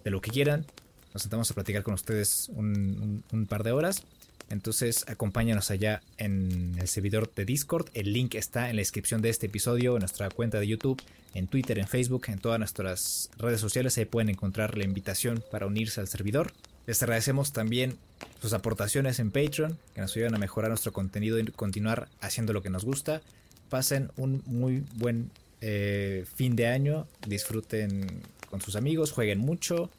de 0.04 0.12
lo 0.12 0.22
que 0.22 0.32
quieran. 0.32 0.66
Nos 1.14 1.24
sentamos 1.24 1.50
a 1.52 1.54
platicar 1.54 1.84
con 1.84 1.94
ustedes 1.94 2.50
un 2.56 3.48
par 3.50 3.64
de 3.64 3.72
horas. 3.72 4.04
Entonces 4.50 5.06
acompáñanos 5.08 5.70
allá 5.70 6.02
en 6.18 6.76
el 6.80 6.88
servidor 6.88 7.32
de 7.34 7.46
Discord. 7.46 7.88
El 7.94 8.14
link 8.14 8.36
está 8.36 8.70
en 8.70 8.78
la 8.78 8.82
descripción 8.82 9.22
de 9.22 9.30
este 9.30 9.46
episodio, 9.46 9.94
en 9.94 10.00
nuestra 10.00 10.30
cuenta 10.30 10.60
de 10.60 10.68
YouTube, 10.68 11.02
en 11.36 11.48
Twitter, 11.48 11.78
en 11.78 11.88
Facebook, 11.88 12.26
en 12.28 12.40
todas 12.40 12.58
nuestras 12.58 13.30
redes 13.38 13.62
sociales. 13.62 13.98
Ahí 13.98 14.06
pueden 14.06 14.30
encontrar 14.30 14.78
la 14.78 14.86
invitación 14.86 15.44
para 15.52 15.68
unirse 15.68 16.02
al 16.02 16.08
servidor. 16.08 16.52
Les 16.88 17.02
agradecemos 17.04 17.54
también 17.54 17.98
sus 18.42 18.54
aportaciones 18.54 19.20
en 19.20 19.30
Patreon, 19.30 19.78
que 19.94 20.02
nos 20.02 20.16
ayudan 20.16 20.34
a 20.34 20.40
mejorar 20.40 20.70
nuestro 20.70 20.92
contenido 20.92 21.38
y 21.38 21.46
continuar 21.46 22.08
haciendo 22.20 22.52
lo 22.52 22.64
que 22.64 22.72
nos 22.72 22.84
gusta. 22.84 23.22
Pasen 23.70 24.10
un 24.18 24.42
muy 24.48 24.84
buen 24.96 25.30
eh, 25.62 26.26
fin 26.36 26.56
de 26.56 26.66
año, 26.66 27.06
disfruten 27.28 28.24
con 28.50 28.62
sus 28.62 28.76
amigos, 28.76 29.12
jueguen 29.12 29.38
mucho, 29.38 29.92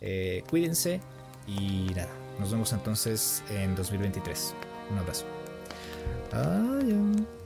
eh, 0.00 0.42
cuídense 0.48 1.00
y 1.46 1.92
nada, 1.94 2.10
nos 2.38 2.50
vemos 2.50 2.72
entonces 2.72 3.42
en 3.50 3.74
2023. 3.74 4.54
Un 4.90 4.98
abrazo. 4.98 5.26
Adiós. 6.32 7.39